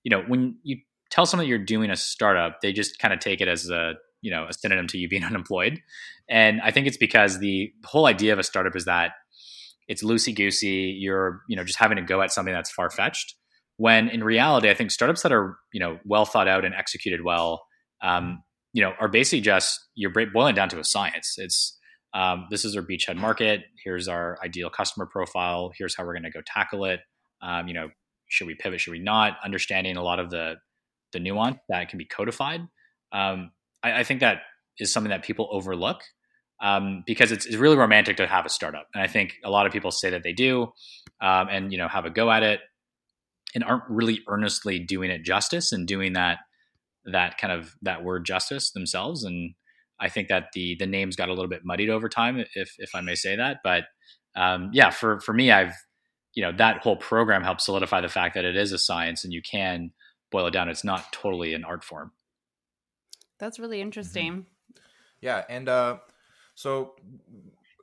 you 0.04 0.10
know 0.10 0.22
when 0.22 0.56
you 0.62 0.78
tell 1.10 1.26
someone 1.26 1.46
you're 1.46 1.58
doing 1.58 1.90
a 1.90 1.96
startup, 1.96 2.60
they 2.62 2.72
just 2.72 2.98
kind 2.98 3.12
of 3.12 3.20
take 3.20 3.40
it 3.40 3.48
as 3.48 3.68
a 3.70 3.94
you 4.22 4.30
know 4.30 4.46
a 4.48 4.52
synonym 4.52 4.86
to 4.88 4.98
you 4.98 5.08
being 5.08 5.24
unemployed, 5.30 5.80
and 6.28 6.60
I 6.62 6.70
think 6.70 6.86
it's 6.86 6.98
because 6.98 7.38
the 7.38 7.72
whole 7.84 8.06
idea 8.06 8.32
of 8.32 8.38
a 8.38 8.44
startup 8.44 8.76
is 8.76 8.84
that 8.84 9.12
it's 9.88 10.02
loosey 10.02 10.34
goosey. 10.34 10.96
You're 10.98 11.40
you 11.48 11.56
know 11.56 11.64
just 11.64 11.78
having 11.78 11.96
to 11.96 12.02
go 12.02 12.22
at 12.22 12.32
something 12.32 12.54
that's 12.54 12.70
far 12.70 12.90
fetched 12.90 13.34
when 13.80 14.10
in 14.10 14.22
reality, 14.22 14.68
I 14.68 14.74
think 14.74 14.90
startups 14.90 15.22
that 15.22 15.32
are 15.32 15.56
you 15.72 15.80
know 15.80 15.98
well 16.04 16.26
thought 16.26 16.48
out 16.48 16.66
and 16.66 16.74
executed 16.74 17.24
well, 17.24 17.64
um, 18.02 18.42
you 18.74 18.82
know, 18.82 18.92
are 19.00 19.08
basically 19.08 19.40
just 19.40 19.80
you're 19.94 20.12
boiling 20.12 20.54
down 20.54 20.68
to 20.68 20.78
a 20.78 20.84
science. 20.84 21.36
It's 21.38 21.78
um, 22.12 22.46
this 22.50 22.64
is 22.64 22.76
our 22.76 22.82
beachhead 22.82 23.16
market. 23.16 23.62
Here's 23.84 24.08
our 24.08 24.38
ideal 24.44 24.70
customer 24.70 25.06
profile. 25.06 25.72
Here's 25.76 25.96
how 25.96 26.04
we're 26.04 26.14
going 26.14 26.24
to 26.24 26.30
go 26.30 26.40
tackle 26.44 26.84
it. 26.84 27.00
Um, 27.42 27.68
you 27.68 27.74
know, 27.74 27.88
should 28.28 28.46
we 28.46 28.54
pivot? 28.54 28.80
Should 28.80 28.92
we 28.92 28.98
not? 28.98 29.36
Understanding 29.44 29.96
a 29.96 30.02
lot 30.02 30.18
of 30.18 30.30
the 30.30 30.56
the 31.12 31.20
nuance 31.20 31.58
that 31.68 31.88
can 31.88 31.98
be 31.98 32.04
codified. 32.04 32.60
Um, 33.12 33.50
I, 33.82 34.00
I, 34.00 34.04
think 34.04 34.20
that 34.20 34.42
is 34.78 34.92
something 34.92 35.10
that 35.10 35.24
people 35.24 35.48
overlook 35.50 36.02
um, 36.62 37.02
because 37.04 37.32
it's, 37.32 37.46
it's, 37.46 37.56
really 37.56 37.76
romantic 37.76 38.18
to 38.18 38.28
have 38.28 38.46
a 38.46 38.48
startup, 38.48 38.86
and 38.94 39.02
I 39.02 39.08
think 39.08 39.34
a 39.44 39.50
lot 39.50 39.66
of 39.66 39.72
people 39.72 39.90
say 39.90 40.10
that 40.10 40.22
they 40.22 40.32
do, 40.32 40.72
um, 41.20 41.48
and 41.50 41.72
you 41.72 41.78
know, 41.78 41.88
have 41.88 42.04
a 42.04 42.10
go 42.10 42.30
at 42.30 42.44
it 42.44 42.60
and 43.54 43.64
aren't 43.64 43.82
really 43.88 44.20
earnestly 44.28 44.78
doing 44.78 45.10
it 45.10 45.24
justice 45.24 45.72
and 45.72 45.86
doing 45.88 46.12
that 46.12 46.38
that 47.06 47.38
kind 47.38 47.52
of 47.52 47.74
that 47.82 48.04
word 48.04 48.24
justice 48.24 48.70
themselves 48.70 49.24
and 49.24 49.54
i 50.00 50.08
think 50.08 50.28
that 50.28 50.48
the 50.52 50.76
the 50.78 50.86
names 50.86 51.16
got 51.16 51.28
a 51.28 51.32
little 51.32 51.48
bit 51.48 51.64
muddied 51.64 51.90
over 51.90 52.08
time 52.08 52.42
if 52.54 52.74
if 52.78 52.94
i 52.94 53.00
may 53.00 53.14
say 53.14 53.36
that 53.36 53.58
but 53.62 53.84
um, 54.36 54.70
yeah 54.72 54.90
for 54.90 55.20
for 55.20 55.32
me 55.32 55.50
i've 55.50 55.74
you 56.34 56.42
know 56.42 56.52
that 56.52 56.78
whole 56.78 56.96
program 56.96 57.42
helps 57.42 57.64
solidify 57.64 58.00
the 58.00 58.08
fact 58.08 58.34
that 58.34 58.44
it 58.44 58.56
is 58.56 58.72
a 58.72 58.78
science 58.78 59.24
and 59.24 59.32
you 59.32 59.42
can 59.42 59.90
boil 60.30 60.46
it 60.46 60.52
down 60.52 60.68
it's 60.68 60.84
not 60.84 61.12
totally 61.12 61.54
an 61.54 61.64
art 61.64 61.84
form 61.84 62.12
that's 63.38 63.58
really 63.58 63.78
mm-hmm. 63.78 63.86
interesting 63.86 64.32
mm-hmm. 64.32 64.80
yeah 65.20 65.44
and 65.48 65.68
uh 65.68 65.96
so 66.54 66.94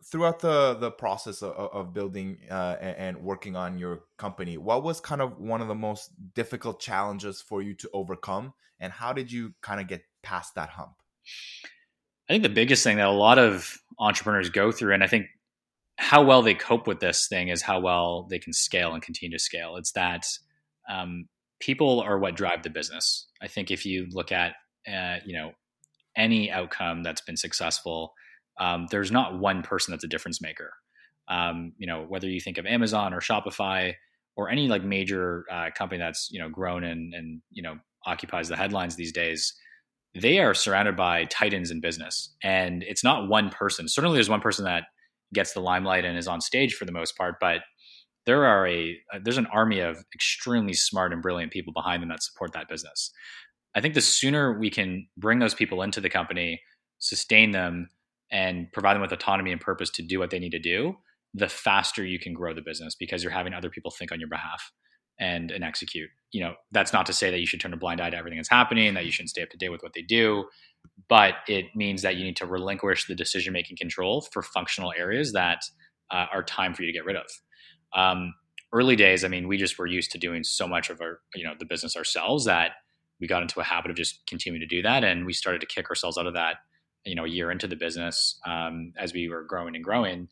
throughout 0.09 0.39
the 0.39 0.75
the 0.75 0.91
process 0.91 1.41
of, 1.41 1.51
of 1.51 1.93
building 1.93 2.37
uh, 2.49 2.75
and, 2.79 2.97
and, 2.97 3.17
working 3.17 3.55
on 3.55 3.77
your 3.77 4.03
company 4.17 4.57
what 4.57 4.83
was 4.83 4.99
kind 4.99 5.21
of 5.21 5.37
one 5.39 5.61
of 5.61 5.67
the 5.67 5.75
most 5.75 6.11
difficult 6.33 6.79
challenges 6.79 7.41
for 7.41 7.61
you 7.61 7.73
to 7.73 7.89
overcome 7.93 8.53
and 8.79 8.93
how 8.93 9.11
did 9.11 9.31
you 9.31 9.53
kind 9.61 9.81
of 9.81 9.87
get 9.87 10.01
past 10.23 10.55
that 10.55 10.69
hump 10.69 10.93
i 12.29 12.33
think 12.33 12.43
the 12.43 12.49
biggest 12.49 12.83
thing 12.83 12.97
that 12.97 13.07
a 13.07 13.11
lot 13.11 13.39
of 13.39 13.77
entrepreneurs 13.99 14.49
go 14.49 14.71
through 14.71 14.93
and 14.93 15.03
i 15.03 15.07
think 15.07 15.27
how 15.97 16.23
well 16.23 16.41
they 16.41 16.53
cope 16.53 16.87
with 16.87 16.99
this 16.99 17.27
thing 17.27 17.49
is 17.49 17.61
how 17.61 17.79
well 17.79 18.27
they 18.29 18.39
can 18.39 18.53
scale 18.53 18.93
and 18.93 19.01
continue 19.01 19.35
to 19.35 19.43
scale. 19.43 19.75
It's 19.77 19.91
that 19.93 20.27
um, 20.89 21.27
people 21.59 22.01
are 22.01 22.19
what 22.19 22.35
drive 22.35 22.63
the 22.63 22.69
business. 22.69 23.27
I 23.41 23.47
think 23.47 23.71
if 23.71 23.85
you 23.85 24.07
look 24.11 24.31
at 24.31 24.53
uh, 24.87 25.17
you 25.25 25.33
know 25.33 25.51
any 26.15 26.51
outcome 26.51 27.03
that's 27.03 27.21
been 27.21 27.37
successful, 27.37 28.13
um, 28.59 28.87
there's 28.91 29.11
not 29.11 29.39
one 29.39 29.63
person 29.63 29.91
that's 29.91 30.03
a 30.03 30.07
difference 30.07 30.41
maker. 30.41 30.71
Um, 31.27 31.73
you 31.77 31.87
know 31.87 32.05
whether 32.07 32.29
you 32.29 32.39
think 32.39 32.57
of 32.57 32.65
Amazon 32.65 33.13
or 33.13 33.19
Shopify 33.19 33.95
or 34.35 34.49
any 34.49 34.67
like 34.67 34.83
major 34.83 35.45
uh, 35.51 35.71
company 35.75 35.99
that's 35.99 36.29
you 36.31 36.39
know 36.39 36.49
grown 36.49 36.83
and 36.83 37.13
and 37.13 37.41
you 37.51 37.63
know 37.63 37.77
occupies 38.05 38.47
the 38.47 38.55
headlines 38.55 38.95
these 38.95 39.11
days 39.11 39.53
they 40.15 40.39
are 40.39 40.53
surrounded 40.53 40.95
by 40.95 41.25
titans 41.25 41.71
in 41.71 41.79
business 41.79 42.35
and 42.43 42.83
it's 42.83 43.03
not 43.03 43.27
one 43.27 43.49
person. 43.49 43.87
Certainly 43.87 44.17
there's 44.17 44.29
one 44.29 44.41
person 44.41 44.65
that 44.65 44.83
gets 45.33 45.53
the 45.53 45.59
limelight 45.59 46.05
and 46.05 46.17
is 46.17 46.27
on 46.27 46.41
stage 46.41 46.73
for 46.73 46.85
the 46.85 46.91
most 46.91 47.17
part 47.17 47.35
but 47.41 47.61
there 48.27 48.45
are 48.45 48.67
a 48.67 48.95
uh, 49.13 49.19
there's 49.23 49.37
an 49.37 49.47
army 49.47 49.79
of 49.79 49.97
extremely 50.13 50.73
smart 50.73 51.11
and 51.13 51.21
brilliant 51.21 51.51
people 51.51 51.73
behind 51.73 52.03
them 52.03 52.09
that 52.09 52.21
support 52.21 52.51
that 52.53 52.69
business. 52.69 53.11
I 53.73 53.81
think 53.81 53.93
the 53.95 54.01
sooner 54.01 54.59
we 54.59 54.69
can 54.69 55.07
bring 55.17 55.39
those 55.39 55.55
people 55.55 55.81
into 55.81 56.01
the 56.01 56.09
company 56.09 56.61
sustain 56.99 57.51
them 57.51 57.89
and 58.29 58.71
provide 58.73 58.95
them 58.95 59.01
with 59.01 59.11
autonomy 59.11 59.51
and 59.51 59.61
purpose 59.61 59.89
to 59.91 60.01
do 60.01 60.19
what 60.19 60.29
they 60.29 60.39
need 60.39 60.51
to 60.51 60.59
do 60.59 60.95
the 61.33 61.47
faster 61.47 62.03
you 62.03 62.19
can 62.19 62.33
grow 62.33 62.53
the 62.53 62.61
business 62.61 62.95
because 62.95 63.21
you're 63.21 63.31
having 63.31 63.53
other 63.53 63.69
people 63.69 63.91
think 63.91 64.11
on 64.11 64.19
your 64.19 64.29
behalf 64.29 64.71
and 65.19 65.51
and 65.51 65.63
execute. 65.63 66.09
You 66.31 66.41
know, 66.41 66.53
that's 66.71 66.93
not 66.93 67.05
to 67.07 67.13
say 67.13 67.31
that 67.31 67.39
you 67.39 67.47
should 67.47 67.61
turn 67.61 67.73
a 67.73 67.77
blind 67.77 68.01
eye 68.01 68.09
to 68.09 68.17
everything 68.17 68.37
that's 68.37 68.49
happening, 68.49 68.93
that 68.93 69.05
you 69.05 69.11
shouldn't 69.11 69.29
stay 69.29 69.43
up 69.43 69.49
to 69.49 69.57
date 69.57 69.69
with 69.69 69.81
what 69.81 69.93
they 69.93 70.01
do, 70.01 70.45
but 71.07 71.35
it 71.47 71.65
means 71.75 72.01
that 72.01 72.15
you 72.17 72.23
need 72.23 72.35
to 72.37 72.45
relinquish 72.45 73.07
the 73.07 73.15
decision 73.15 73.53
making 73.53 73.77
control 73.77 74.21
for 74.21 74.41
functional 74.41 74.93
areas 74.97 75.33
that 75.33 75.61
uh, 76.11 76.25
are 76.31 76.43
time 76.43 76.73
for 76.73 76.83
you 76.83 76.87
to 76.87 76.93
get 76.93 77.05
rid 77.05 77.15
of. 77.15 77.25
Um, 77.93 78.33
early 78.73 78.95
days, 78.95 79.23
I 79.23 79.27
mean, 79.27 79.47
we 79.47 79.57
just 79.57 79.77
were 79.79 79.87
used 79.87 80.11
to 80.11 80.17
doing 80.17 80.43
so 80.43 80.67
much 80.67 80.89
of 80.89 81.01
our 81.01 81.19
you 81.35 81.43
know 81.43 81.53
the 81.57 81.65
business 81.65 81.95
ourselves 81.95 82.45
that 82.45 82.71
we 83.19 83.27
got 83.27 83.41
into 83.41 83.59
a 83.59 83.63
habit 83.63 83.89
of 83.89 83.97
just 83.97 84.25
continuing 84.27 84.61
to 84.61 84.67
do 84.67 84.81
that, 84.81 85.03
and 85.03 85.25
we 85.25 85.33
started 85.33 85.61
to 85.61 85.67
kick 85.67 85.89
ourselves 85.89 86.17
out 86.17 86.27
of 86.27 86.33
that. 86.33 86.57
You 87.05 87.15
know, 87.15 87.23
a 87.23 87.29
year 87.29 87.51
into 87.51 87.67
the 87.67 87.77
business 87.77 88.37
um, 88.45 88.91
as 88.97 89.13
we 89.13 89.29
were 89.29 89.43
growing 89.43 89.75
and 89.75 89.83
growing, 89.83 90.27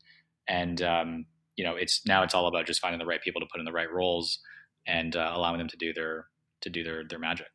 and 0.46 0.80
um, 0.82 1.26
you 1.56 1.64
know, 1.64 1.74
it's 1.74 2.04
now 2.06 2.22
it's 2.22 2.34
all 2.34 2.46
about 2.46 2.66
just 2.66 2.80
finding 2.80 2.98
the 2.98 3.06
right 3.06 3.22
people 3.22 3.40
to 3.40 3.46
put 3.50 3.60
in 3.60 3.64
the 3.64 3.72
right 3.72 3.90
roles 3.90 4.38
and 4.86 5.16
uh, 5.16 5.32
allowing 5.34 5.58
them 5.58 5.68
to 5.68 5.76
do 5.76 5.92
their 5.92 6.26
to 6.62 6.70
do 6.70 6.82
their 6.82 7.04
their 7.04 7.18
magic. 7.18 7.48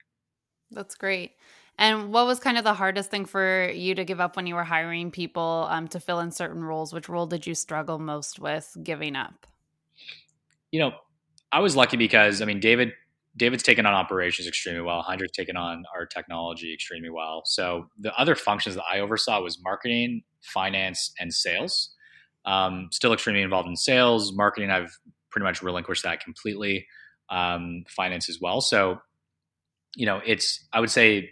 That's 0.72 0.96
great. 0.96 1.32
And 1.78 2.14
what 2.14 2.28
was 2.28 2.40
kind 2.40 2.58
of 2.58 2.64
the 2.64 2.74
hardest 2.74 3.10
thing 3.10 3.26
for 3.26 3.70
you 3.70 3.96
to 3.96 4.06
give 4.06 4.20
up 4.20 4.36
when 4.36 4.46
you 4.46 4.56
were 4.56 4.64
hiring 4.64 5.10
people 5.10 5.68
um, 5.70 5.88
to 5.90 6.00
fill 6.00 6.20
in 6.20 6.32
certain 6.32 6.64
roles? 6.64 6.94
Which 6.94 7.10
role 7.10 7.26
did 7.26 7.48
you 7.48 7.56
struggle 7.56 7.98
most 7.98 8.40
with 8.40 8.76
giving 8.84 9.16
up? 9.16 9.48
You 10.72 10.80
know, 10.80 10.92
I 11.52 11.60
was 11.60 11.76
lucky 11.76 11.98
because 11.98 12.42
I 12.42 12.46
mean, 12.46 12.60
David 12.60 12.94
David's 13.38 13.64
taken 13.64 13.86
on 13.86 13.94
operations 13.94 14.48
extremely 14.48 14.82
well. 14.82 15.02
Heinrich's 15.02 15.32
taken 15.32 15.56
on 15.56 15.84
our 15.96 16.06
technology 16.06 16.74
extremely 16.74 17.10
well. 17.10 17.44
So 17.46 17.88
the 17.98 18.14
other 18.16 18.36
functions 18.36 18.76
that 18.76 18.84
I 18.92 19.00
oversaw 19.00 19.42
was 19.42 19.62
marketing, 19.64 20.24
finance, 20.42 21.14
and 21.20 21.34
sales. 21.34 21.92
Um, 22.46 22.90
still 22.92 23.14
extremely 23.14 23.42
involved 23.42 23.70
in 23.70 23.76
sales, 23.76 24.34
marketing. 24.34 24.70
I've 24.70 24.92
pretty 25.30 25.46
much 25.46 25.62
relinquished 25.62 26.04
that 26.04 26.22
completely 26.22 26.86
um, 27.32 27.86
finance 27.88 28.30
as 28.30 28.40
well. 28.40 28.62
So, 28.62 29.02
you 29.96 30.06
know, 30.06 30.22
it's 30.26 30.68
I 30.72 30.80
would 30.80 30.92
say, 30.92 31.30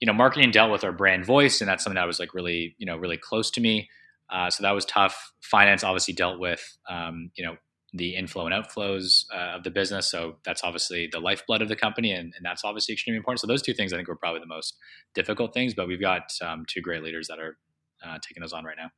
you 0.00 0.06
know, 0.06 0.12
marketing 0.12 0.50
dealt 0.50 0.72
with 0.72 0.84
our 0.84 0.92
brand 0.92 1.24
voice, 1.24 1.60
and 1.60 1.68
that's 1.68 1.82
something 1.82 1.96
that 1.96 2.06
was 2.06 2.20
like 2.20 2.34
really, 2.34 2.74
you 2.78 2.84
know, 2.84 2.96
really 2.96 3.16
close 3.16 3.50
to 3.52 3.60
me. 3.60 3.88
Uh, 4.30 4.50
so 4.50 4.62
that 4.62 4.72
was 4.72 4.84
tough. 4.84 5.32
Finance 5.40 5.84
obviously 5.84 6.12
dealt 6.14 6.40
with, 6.40 6.76
um, 6.90 7.30
you 7.36 7.44
know, 7.44 7.56
the 7.92 8.16
inflow 8.16 8.46
and 8.46 8.54
outflows 8.54 9.24
uh, 9.32 9.56
of 9.56 9.62
the 9.62 9.70
business. 9.70 10.10
So 10.10 10.36
that's 10.44 10.64
obviously 10.64 11.08
the 11.12 11.20
lifeblood 11.20 11.62
of 11.62 11.68
the 11.68 11.76
company, 11.76 12.10
and, 12.10 12.32
and, 12.36 12.44
that's 12.44 12.64
obviously 12.64 12.92
extremely 12.94 13.18
important. 13.18 13.40
So 13.40 13.46
those 13.46 13.62
two 13.62 13.72
things 13.72 13.92
I 13.92 13.96
think 13.96 14.08
were 14.08 14.16
probably 14.16 14.40
the 14.40 14.46
most 14.46 14.76
difficult 15.14 15.54
things. 15.54 15.74
But 15.74 15.86
we've 15.86 16.00
got 16.00 16.32
um, 16.42 16.64
two 16.66 16.80
great 16.80 17.02
leaders 17.04 17.28
that 17.28 17.38
are 17.38 17.56
uh, 18.04 18.18
taking 18.20 18.40
those 18.40 18.52
on 18.52 18.64
right 18.64 18.76
now. 18.76 18.90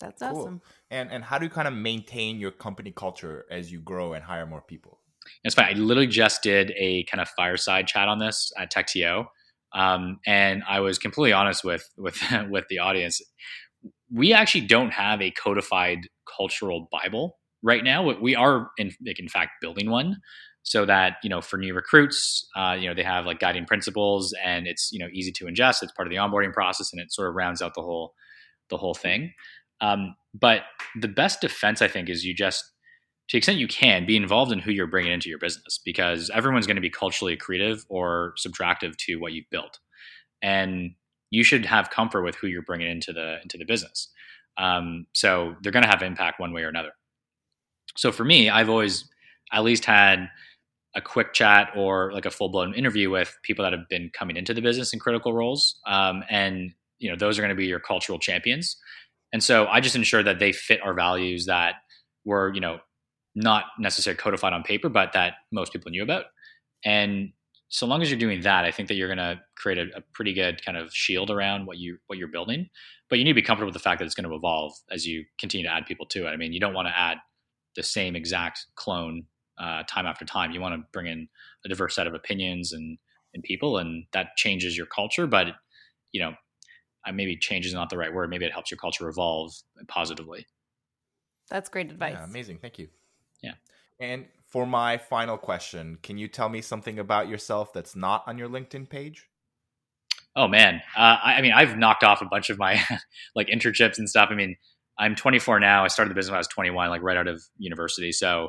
That's 0.00 0.22
cool. 0.22 0.40
awesome. 0.40 0.62
And 0.90 1.12
and 1.12 1.22
how 1.22 1.38
do 1.38 1.44
you 1.44 1.50
kind 1.50 1.68
of 1.68 1.74
maintain 1.74 2.40
your 2.40 2.50
company 2.50 2.90
culture 2.90 3.44
as 3.50 3.70
you 3.70 3.80
grow 3.80 4.14
and 4.14 4.24
hire 4.24 4.46
more 4.46 4.62
people? 4.62 5.01
It's 5.44 5.54
fine. 5.54 5.76
I 5.76 5.78
literally 5.78 6.06
just 6.06 6.42
did 6.42 6.72
a 6.76 7.04
kind 7.04 7.20
of 7.20 7.28
fireside 7.30 7.86
chat 7.86 8.08
on 8.08 8.18
this 8.18 8.52
at 8.58 8.72
TechTO, 8.72 9.26
um, 9.74 10.18
and 10.26 10.62
I 10.68 10.80
was 10.80 10.98
completely 10.98 11.32
honest 11.32 11.64
with 11.64 11.88
with 11.96 12.20
with 12.50 12.66
the 12.68 12.78
audience. 12.78 13.20
We 14.12 14.32
actually 14.32 14.66
don't 14.66 14.92
have 14.92 15.22
a 15.22 15.30
codified 15.30 16.00
cultural 16.36 16.88
Bible 16.92 17.38
right 17.62 17.82
now. 17.82 18.12
We 18.20 18.36
are 18.36 18.70
in, 18.78 18.92
in 19.04 19.28
fact 19.28 19.52
building 19.60 19.90
one 19.90 20.16
so 20.64 20.84
that 20.86 21.16
you 21.22 21.30
know 21.30 21.40
for 21.40 21.56
new 21.56 21.74
recruits 21.74 22.46
uh, 22.56 22.76
you 22.78 22.88
know 22.88 22.94
they 22.94 23.02
have 23.02 23.26
like 23.26 23.40
guiding 23.40 23.66
principles 23.66 24.34
and 24.44 24.66
it's 24.66 24.90
you 24.92 24.98
know 24.98 25.08
easy 25.12 25.32
to 25.32 25.46
ingest 25.46 25.82
it's 25.82 25.92
part 25.92 26.06
of 26.06 26.10
the 26.10 26.16
onboarding 26.16 26.52
process 26.52 26.92
and 26.92 27.00
it 27.00 27.12
sort 27.12 27.28
of 27.28 27.34
rounds 27.34 27.60
out 27.60 27.74
the 27.74 27.82
whole 27.82 28.14
the 28.70 28.76
whole 28.76 28.94
thing 28.94 29.32
um, 29.80 30.14
but 30.34 30.62
the 31.00 31.08
best 31.08 31.40
defense 31.40 31.82
i 31.82 31.88
think 31.88 32.08
is 32.08 32.24
you 32.24 32.34
just 32.34 32.71
to 33.32 33.36
the 33.36 33.38
extent 33.38 33.58
you 33.58 33.66
can, 33.66 34.04
be 34.04 34.14
involved 34.14 34.52
in 34.52 34.58
who 34.58 34.70
you're 34.70 34.86
bringing 34.86 35.10
into 35.10 35.30
your 35.30 35.38
business 35.38 35.80
because 35.82 36.30
everyone's 36.34 36.66
going 36.66 36.76
to 36.76 36.82
be 36.82 36.90
culturally 36.90 37.34
creative 37.34 37.82
or 37.88 38.34
subtractive 38.38 38.94
to 38.98 39.16
what 39.16 39.32
you've 39.32 39.48
built, 39.50 39.78
and 40.42 40.90
you 41.30 41.42
should 41.42 41.64
have 41.64 41.88
comfort 41.88 42.24
with 42.24 42.34
who 42.34 42.46
you're 42.46 42.60
bringing 42.60 42.90
into 42.90 43.10
the 43.10 43.38
into 43.42 43.56
the 43.56 43.64
business. 43.64 44.10
Um, 44.58 45.06
so 45.14 45.54
they're 45.62 45.72
going 45.72 45.82
to 45.82 45.88
have 45.88 46.02
impact 46.02 46.40
one 46.40 46.52
way 46.52 46.62
or 46.62 46.68
another. 46.68 46.90
So 47.96 48.12
for 48.12 48.22
me, 48.22 48.50
I've 48.50 48.68
always 48.68 49.08
at 49.50 49.64
least 49.64 49.86
had 49.86 50.28
a 50.94 51.00
quick 51.00 51.32
chat 51.32 51.70
or 51.74 52.12
like 52.12 52.26
a 52.26 52.30
full 52.30 52.50
blown 52.50 52.74
interview 52.74 53.08
with 53.08 53.34
people 53.42 53.62
that 53.62 53.72
have 53.72 53.88
been 53.88 54.10
coming 54.12 54.36
into 54.36 54.52
the 54.52 54.60
business 54.60 54.92
in 54.92 54.98
critical 54.98 55.32
roles, 55.32 55.80
um, 55.86 56.22
and 56.28 56.72
you 56.98 57.08
know 57.08 57.16
those 57.16 57.38
are 57.38 57.40
going 57.40 57.48
to 57.48 57.56
be 57.56 57.64
your 57.64 57.80
cultural 57.80 58.18
champions. 58.18 58.76
And 59.32 59.42
so 59.42 59.68
I 59.68 59.80
just 59.80 59.96
ensure 59.96 60.22
that 60.22 60.38
they 60.38 60.52
fit 60.52 60.82
our 60.82 60.92
values 60.92 61.46
that 61.46 61.76
we're 62.26 62.52
you 62.52 62.60
know 62.60 62.80
not 63.34 63.64
necessarily 63.78 64.18
codified 64.18 64.52
on 64.52 64.62
paper, 64.62 64.88
but 64.88 65.12
that 65.12 65.34
most 65.50 65.72
people 65.72 65.90
knew 65.90 66.02
about. 66.02 66.26
And 66.84 67.32
so 67.68 67.86
long 67.86 68.02
as 68.02 68.10
you're 68.10 68.18
doing 68.18 68.42
that, 68.42 68.64
I 68.64 68.70
think 68.70 68.88
that 68.88 68.94
you're 68.94 69.08
going 69.08 69.18
to 69.18 69.40
create 69.56 69.78
a, 69.78 69.96
a, 69.96 70.00
pretty 70.12 70.34
good 70.34 70.62
kind 70.62 70.76
of 70.76 70.92
shield 70.92 71.30
around 71.30 71.66
what 71.66 71.78
you 71.78 71.96
what 72.06 72.18
you're 72.18 72.28
building. 72.28 72.68
But 73.08 73.18
you 73.18 73.24
need 73.24 73.30
to 73.30 73.34
be 73.34 73.42
comfortable 73.42 73.68
with 73.68 73.74
the 73.74 73.80
fact 73.80 73.98
that 73.98 74.04
it's 74.04 74.14
going 74.14 74.28
to 74.28 74.36
evolve 74.36 74.74
as 74.90 75.06
you 75.06 75.24
continue 75.38 75.66
to 75.66 75.72
add 75.72 75.86
people 75.86 76.06
to 76.06 76.26
it. 76.26 76.30
I 76.30 76.36
mean, 76.36 76.52
you 76.52 76.60
don't 76.60 76.74
want 76.74 76.88
to 76.88 76.98
add 76.98 77.16
the 77.74 77.82
same 77.82 78.14
exact 78.14 78.66
clone 78.74 79.24
uh, 79.58 79.84
time 79.88 80.06
after 80.06 80.26
time. 80.26 80.52
You 80.52 80.60
want 80.60 80.74
to 80.74 80.86
bring 80.92 81.06
in 81.06 81.28
a 81.64 81.68
diverse 81.68 81.94
set 81.94 82.06
of 82.06 82.14
opinions 82.14 82.72
and 82.72 82.98
and 83.34 83.42
people, 83.42 83.78
and 83.78 84.04
that 84.12 84.36
changes 84.36 84.76
your 84.76 84.86
culture. 84.86 85.26
But 85.26 85.46
you 86.12 86.20
know, 86.20 86.34
maybe 87.10 87.36
change 87.36 87.64
is 87.64 87.72
not 87.72 87.88
the 87.88 87.96
right 87.96 88.12
word. 88.12 88.28
Maybe 88.28 88.44
it 88.44 88.52
helps 88.52 88.70
your 88.70 88.78
culture 88.78 89.08
evolve 89.08 89.52
positively. 89.88 90.46
That's 91.50 91.68
great 91.68 91.90
advice. 91.90 92.16
Yeah, 92.18 92.24
amazing. 92.24 92.58
Thank 92.58 92.78
you. 92.78 92.88
And 94.02 94.26
for 94.48 94.66
my 94.66 94.98
final 94.98 95.38
question, 95.38 95.96
can 96.02 96.18
you 96.18 96.26
tell 96.26 96.48
me 96.48 96.60
something 96.60 96.98
about 96.98 97.28
yourself 97.28 97.72
that's 97.72 97.94
not 97.94 98.24
on 98.26 98.36
your 98.36 98.48
LinkedIn 98.48 98.88
page? 98.88 99.28
Oh 100.34 100.48
man, 100.48 100.82
uh, 100.96 101.18
I, 101.22 101.34
I, 101.34 101.40
mean, 101.40 101.52
I've 101.52 101.78
knocked 101.78 102.02
off 102.02 102.20
a 102.20 102.24
bunch 102.26 102.50
of 102.50 102.58
my 102.58 102.82
like 103.36 103.46
internships 103.46 103.98
and 103.98 104.08
stuff. 104.08 104.28
I 104.32 104.34
mean, 104.34 104.56
I'm 104.98 105.14
24 105.14 105.60
now. 105.60 105.84
I 105.84 105.88
started 105.88 106.10
the 106.10 106.16
business 106.16 106.32
when 106.32 106.36
I 106.36 106.40
was 106.40 106.48
21, 106.48 106.90
like 106.90 107.02
right 107.02 107.16
out 107.16 107.28
of 107.28 107.44
university. 107.58 108.10
So 108.10 108.48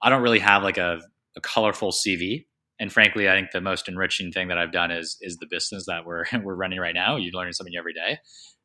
I 0.00 0.08
don't 0.08 0.22
really 0.22 0.38
have 0.38 0.62
like 0.62 0.78
a, 0.78 1.00
a 1.36 1.40
colorful 1.42 1.92
CV. 1.92 2.46
And 2.80 2.90
frankly, 2.90 3.28
I 3.28 3.34
think 3.34 3.50
the 3.50 3.60
most 3.60 3.88
enriching 3.88 4.32
thing 4.32 4.48
that 4.48 4.56
I've 4.56 4.72
done 4.72 4.90
is 4.90 5.18
is 5.20 5.36
the 5.36 5.46
business 5.46 5.84
that 5.86 6.06
we're 6.06 6.24
we're 6.42 6.54
running 6.54 6.80
right 6.80 6.94
now. 6.94 7.16
You're 7.16 7.32
learning 7.32 7.52
something 7.52 7.76
every 7.78 7.92
day. 7.92 8.18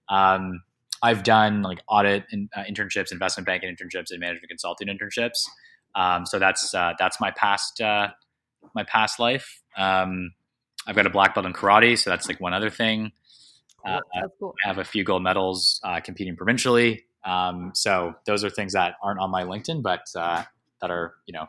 Um, 0.08 0.62
I've 1.02 1.24
done 1.24 1.64
like 1.64 1.80
audit 1.88 2.26
and 2.32 2.50
uh, 2.56 2.64
internships, 2.64 3.12
investment 3.12 3.46
banking 3.46 3.76
internships, 3.76 4.12
and 4.12 4.22
management 4.22 4.50
consulting 4.50 4.88
internships. 4.88 5.38
Um, 5.96 6.26
so 6.26 6.40
that's 6.40 6.74
uh, 6.74 6.94
that's 7.00 7.20
my 7.20 7.32
past 7.32 7.82
uh, 7.82 8.10
my 8.76 8.84
past 8.84 9.20
life. 9.20 9.62
Um, 9.78 10.34
I've 10.88 10.96
got 10.96 11.06
a 11.06 11.10
black 11.10 11.36
belt 11.36 11.46
in 11.46 11.54
karate, 11.54 11.98
so 11.98 12.10
that's 12.10 12.28
like 12.28 12.40
one 12.40 12.54
other 12.54 12.70
thing. 12.70 13.12
Uh, 13.86 14.00
cool. 14.40 14.56
I 14.64 14.68
have 14.68 14.78
a 14.78 14.84
few 14.84 15.04
gold 15.04 15.24
medals 15.24 15.80
uh, 15.84 16.00
competing 16.02 16.36
provincially. 16.36 17.06
Um, 17.24 17.72
so 17.76 18.16
those 18.26 18.44
are 18.44 18.50
things 18.50 18.74
that 18.74 18.96
aren't 19.02 19.20
on 19.20 19.30
my 19.30 19.44
LinkedIn, 19.44 19.82
but 19.82 20.02
uh, 20.16 20.44
that 20.82 20.92
are 20.92 21.16
you 21.26 21.34
know 21.34 21.48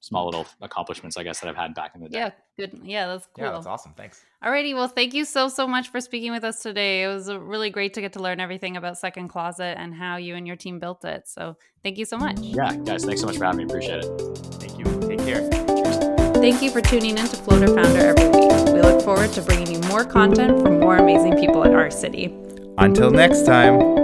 small 0.00 0.24
mm. 0.24 0.32
little 0.32 0.46
accomplishments, 0.60 1.16
I 1.16 1.22
guess, 1.22 1.40
that 1.40 1.48
I've 1.48 1.56
had 1.56 1.74
back 1.74 1.92
in 1.94 2.02
the 2.02 2.08
day. 2.08 2.18
Yeah, 2.18 2.30
good. 2.58 2.80
Yeah, 2.82 3.06
that's 3.06 3.26
cool. 3.34 3.44
Yeah, 3.44 3.52
that's 3.52 3.66
awesome. 3.66 3.92
Thanks. 3.96 4.22
Alrighty, 4.44 4.74
well, 4.74 4.88
thank 4.88 5.14
you 5.14 5.24
so 5.24 5.48
so 5.48 5.66
much 5.66 5.90
for 5.90 6.00
speaking 6.00 6.32
with 6.32 6.44
us 6.44 6.62
today. 6.62 7.04
It 7.04 7.08
was 7.08 7.28
uh, 7.28 7.38
really 7.38 7.70
great 7.70 7.94
to 7.94 8.00
get 8.00 8.14
to 8.14 8.20
learn 8.20 8.40
everything 8.40 8.76
about 8.76 8.98
Second 8.98 9.28
Closet 9.28 9.78
and 9.78 9.94
how 9.94 10.16
you 10.16 10.34
and 10.34 10.46
your 10.46 10.56
team 10.56 10.78
built 10.78 11.04
it. 11.04 11.28
So, 11.28 11.56
thank 11.82 11.98
you 11.98 12.04
so 12.04 12.16
much. 12.16 12.38
Yeah, 12.40 12.74
guys, 12.76 13.04
thanks 13.04 13.20
so 13.20 13.26
much 13.26 13.36
for 13.36 13.44
having 13.44 13.58
me. 13.58 13.64
Appreciate 13.64 14.04
it. 14.04 14.08
Thank 14.54 14.78
you. 14.78 14.84
Take 15.08 15.20
care. 15.20 15.48
Cheers. 15.50 16.10
Thank 16.40 16.62
you 16.62 16.70
for 16.70 16.80
tuning 16.80 17.18
in 17.18 17.26
to 17.26 17.36
Floater 17.36 17.66
Founder 17.66 18.00
every 18.00 18.28
week. 18.28 18.50
We 18.72 18.80
look 18.80 19.02
forward 19.02 19.30
to 19.32 19.42
bringing 19.42 19.70
you 19.70 19.80
more 19.88 20.04
content 20.04 20.62
from 20.62 20.80
more 20.80 20.96
amazing 20.96 21.36
people 21.36 21.64
in 21.64 21.74
our 21.74 21.90
city. 21.90 22.34
Until 22.78 23.10
next 23.10 23.44
time. 23.44 23.99